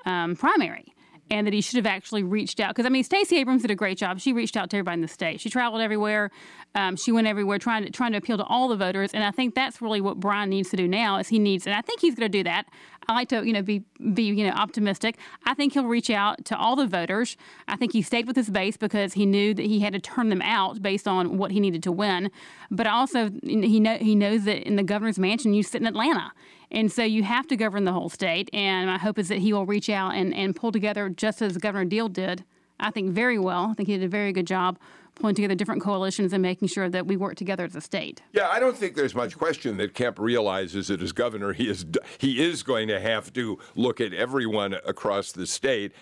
[0.05, 0.92] um, primary.
[1.31, 3.75] And that he should have actually reached out because I mean Stacey Abrams did a
[3.75, 4.19] great job.
[4.19, 5.39] She reached out to everybody in the state.
[5.39, 6.29] She traveled everywhere.
[6.75, 9.13] Um, she went everywhere trying to trying to appeal to all the voters.
[9.13, 11.17] And I think that's really what Brian needs to do now.
[11.17, 12.67] Is he needs and I think he's going to do that.
[13.07, 15.17] I like to, you know, be be you know optimistic.
[15.45, 17.37] I think he'll reach out to all the voters.
[17.67, 20.29] I think he stayed with his base because he knew that he had to turn
[20.29, 22.31] them out based on what he needed to win.
[22.71, 26.31] But also, he know he knows that in the governor's mansion, you sit in Atlanta,
[26.73, 28.49] and so you have to govern the whole state.
[28.53, 31.57] And my hope is that he will reach out and and pull together just as
[31.57, 32.43] Governor Deal did.
[32.79, 33.69] I think very well.
[33.71, 34.77] I think he did a very good job
[35.15, 38.21] pulling together different coalitions and making sure that we work together as a state.
[38.31, 41.85] Yeah, I don't think there's much question that Kemp realizes that as governor, he is
[42.17, 45.93] he is going to have to look at everyone across the state,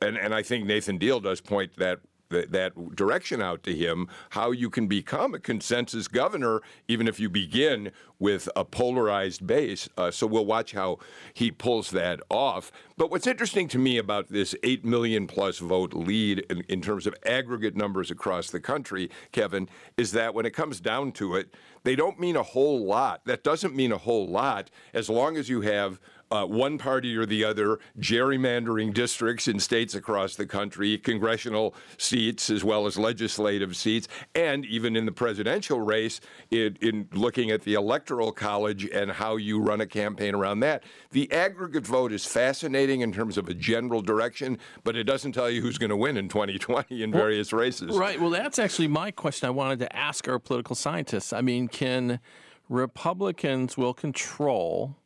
[0.00, 2.00] and and I think Nathan Deal does point that.
[2.32, 7.20] That, that direction out to him, how you can become a consensus governor, even if
[7.20, 9.88] you begin with a polarized base.
[9.96, 10.98] Uh, so we'll watch how
[11.34, 12.72] he pulls that off.
[12.96, 17.06] But what's interesting to me about this 8 million plus vote lead in, in terms
[17.06, 21.52] of aggregate numbers across the country, Kevin, is that when it comes down to it,
[21.84, 23.24] they don't mean a whole lot.
[23.24, 26.00] That doesn't mean a whole lot as long as you have
[26.32, 32.48] uh, one party or the other gerrymandering districts in states across the country, congressional seats
[32.48, 36.20] as well as legislative seats, and even in the presidential race,
[36.50, 40.82] in, in looking at the electoral college and how you run a campaign around that.
[41.10, 45.50] The aggregate vote is fascinating in terms of a general direction, but it doesn't tell
[45.50, 47.96] you who's going to win in 2020 in various races.
[47.96, 48.18] Right.
[48.18, 51.34] Well, that's actually my question I wanted to ask our political scientists.
[51.34, 52.20] I mean, can
[52.68, 54.96] Republicans will control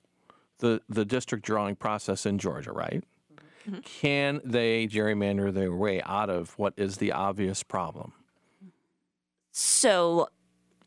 [0.59, 3.05] the the district drawing process in Georgia, right?
[3.85, 8.13] Can they gerrymander their way out of what is the obvious problem?
[9.51, 10.29] So,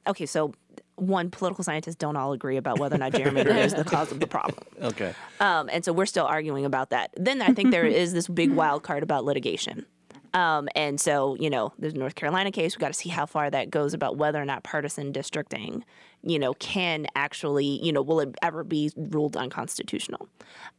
[0.07, 0.53] okay, so
[0.95, 4.19] one, political scientists don't all agree about whether or not gerrymandering is the cause of
[4.19, 4.63] the problem.
[4.81, 5.13] Okay.
[5.41, 7.11] Um, and so we're still arguing about that.
[7.17, 9.85] Then I think there is this big wild card about litigation.
[10.33, 13.49] Um, and so, you know, the North Carolina case, we got to see how far
[13.49, 15.83] that goes about whether or not partisan districting,
[16.23, 20.27] you know, can actually, you know, will it ever be ruled unconstitutional?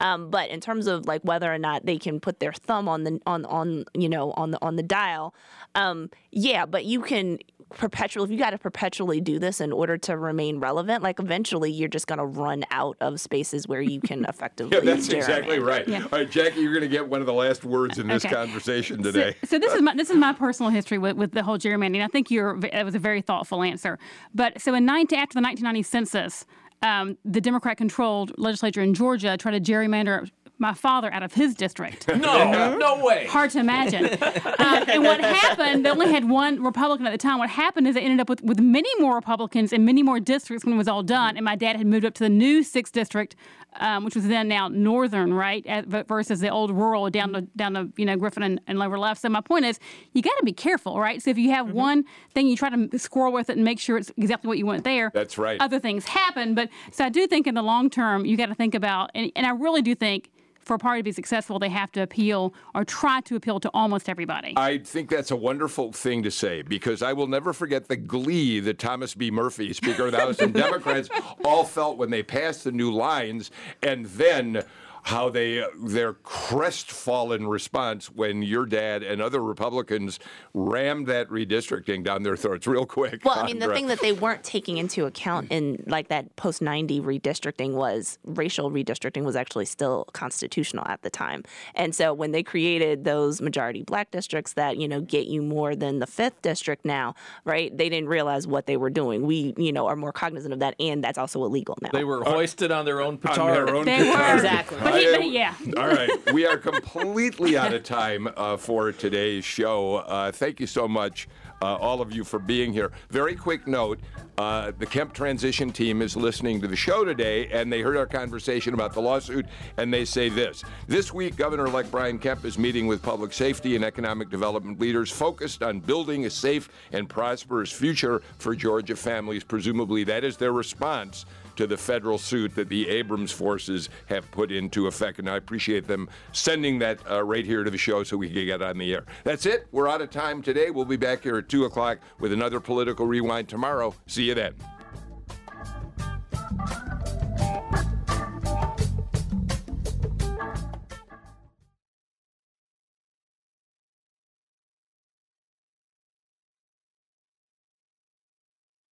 [0.01, 3.05] Um, but in terms of like whether or not they can put their thumb on
[3.05, 5.35] the on on you know on the on the dial,
[5.75, 7.39] um, yeah, but you can
[7.71, 11.71] perpetually if you got to perpetually do this in order to remain relevant like eventually
[11.71, 15.59] you're just going to run out of spaces where you can effectively Yeah, that's exactly
[15.59, 15.67] gerrymander.
[15.67, 15.89] right.
[15.89, 16.03] Yeah.
[16.13, 18.35] All right, Jackie, you're going to get one of the last words in this Okay.
[18.35, 19.37] conversation today.
[19.45, 22.05] So, this is my this is my personal history with, with the whole gerrymandering.
[22.05, 23.99] I think you're it was a very thoughtful answer.
[24.35, 26.47] But so in 19, after the 1990 census,
[26.83, 30.29] um, the Democrat-controlled legislature in Georgia tried to gerrymander
[30.61, 32.07] my father out of his district.
[32.21, 33.27] No, no way.
[33.27, 34.05] Hard to imagine.
[34.05, 37.39] um, and what happened, they only had one Republican at the time.
[37.39, 40.65] What happened is they ended up with, with many more Republicans and many more districts
[40.65, 41.37] when it was all done.
[41.37, 43.37] And my dad had moved up to the new 6th district,
[43.79, 47.73] um, which was then now northern, right, at, versus the old rural down to, down
[47.75, 49.23] to you know, Griffin and, and lower left.
[49.23, 49.79] So my point is,
[50.13, 51.23] you got to be careful, right?
[51.23, 52.05] So if you have one
[52.35, 54.85] thing, you try to squirrel with it and make sure it's exactly what you want
[54.85, 55.11] there.
[55.15, 55.59] That's right.
[55.61, 56.55] Other things happen.
[56.55, 59.33] But so I do think in the long term, you got to think about, and,
[59.35, 60.31] and I really do think
[60.71, 63.69] for a party to be successful, they have to appeal or try to appeal to
[63.75, 64.55] almost everybody.
[64.57, 68.61] I think that's a wonderful thing to say because I will never forget the glee
[68.61, 69.33] that Thomas B.
[69.33, 71.09] Murphy, Speaker of the House, and Democrats
[71.45, 73.51] all felt when they passed the new lines,
[73.83, 74.63] and then
[75.05, 80.19] how they their crestfallen response when your dad and other Republicans
[80.55, 83.25] rammed that redistricting down their throats real quick.
[83.25, 86.61] Well, I mean, the thing that they weren't taking into account in like that post
[86.63, 91.45] 90 redistricting was racial redistricting was actually still constitutional at the time.
[91.75, 95.75] And so when they created those majority black districts that, you know, get you more
[95.75, 97.77] than the 5th district now, right?
[97.77, 99.27] They didn't realize what they were doing.
[99.27, 101.91] We, you know, are more cognizant of that and that's also illegal now.
[101.93, 103.69] They were hoisted on their own on petard.
[103.69, 104.17] their own They were.
[104.17, 104.37] petard.
[104.37, 104.90] Exactly.
[104.91, 105.55] But he, but yeah.
[105.77, 109.97] All right, we are completely out of time uh, for today's show.
[109.97, 111.29] Uh, thank you so much,
[111.63, 112.91] uh, all of you, for being here.
[113.11, 114.01] Very quick note
[114.41, 118.07] uh, the Kemp transition team is listening to the show today, and they heard our
[118.07, 119.45] conversation about the lawsuit,
[119.77, 120.65] and they say this.
[120.89, 125.11] This week, Governor elect Brian Kemp is meeting with public safety and economic development leaders
[125.11, 129.45] focused on building a safe and prosperous future for Georgia families.
[129.45, 131.27] Presumably, that is their response
[131.61, 135.19] to the federal suit that the Abrams forces have put into effect.
[135.19, 138.47] And I appreciate them sending that uh, right here to the show so we can
[138.47, 139.05] get on the air.
[139.25, 139.67] That's it.
[139.71, 140.71] We're out of time today.
[140.71, 143.95] We'll be back here at 2 o'clock with another political rewind tomorrow.
[144.07, 144.55] See you then.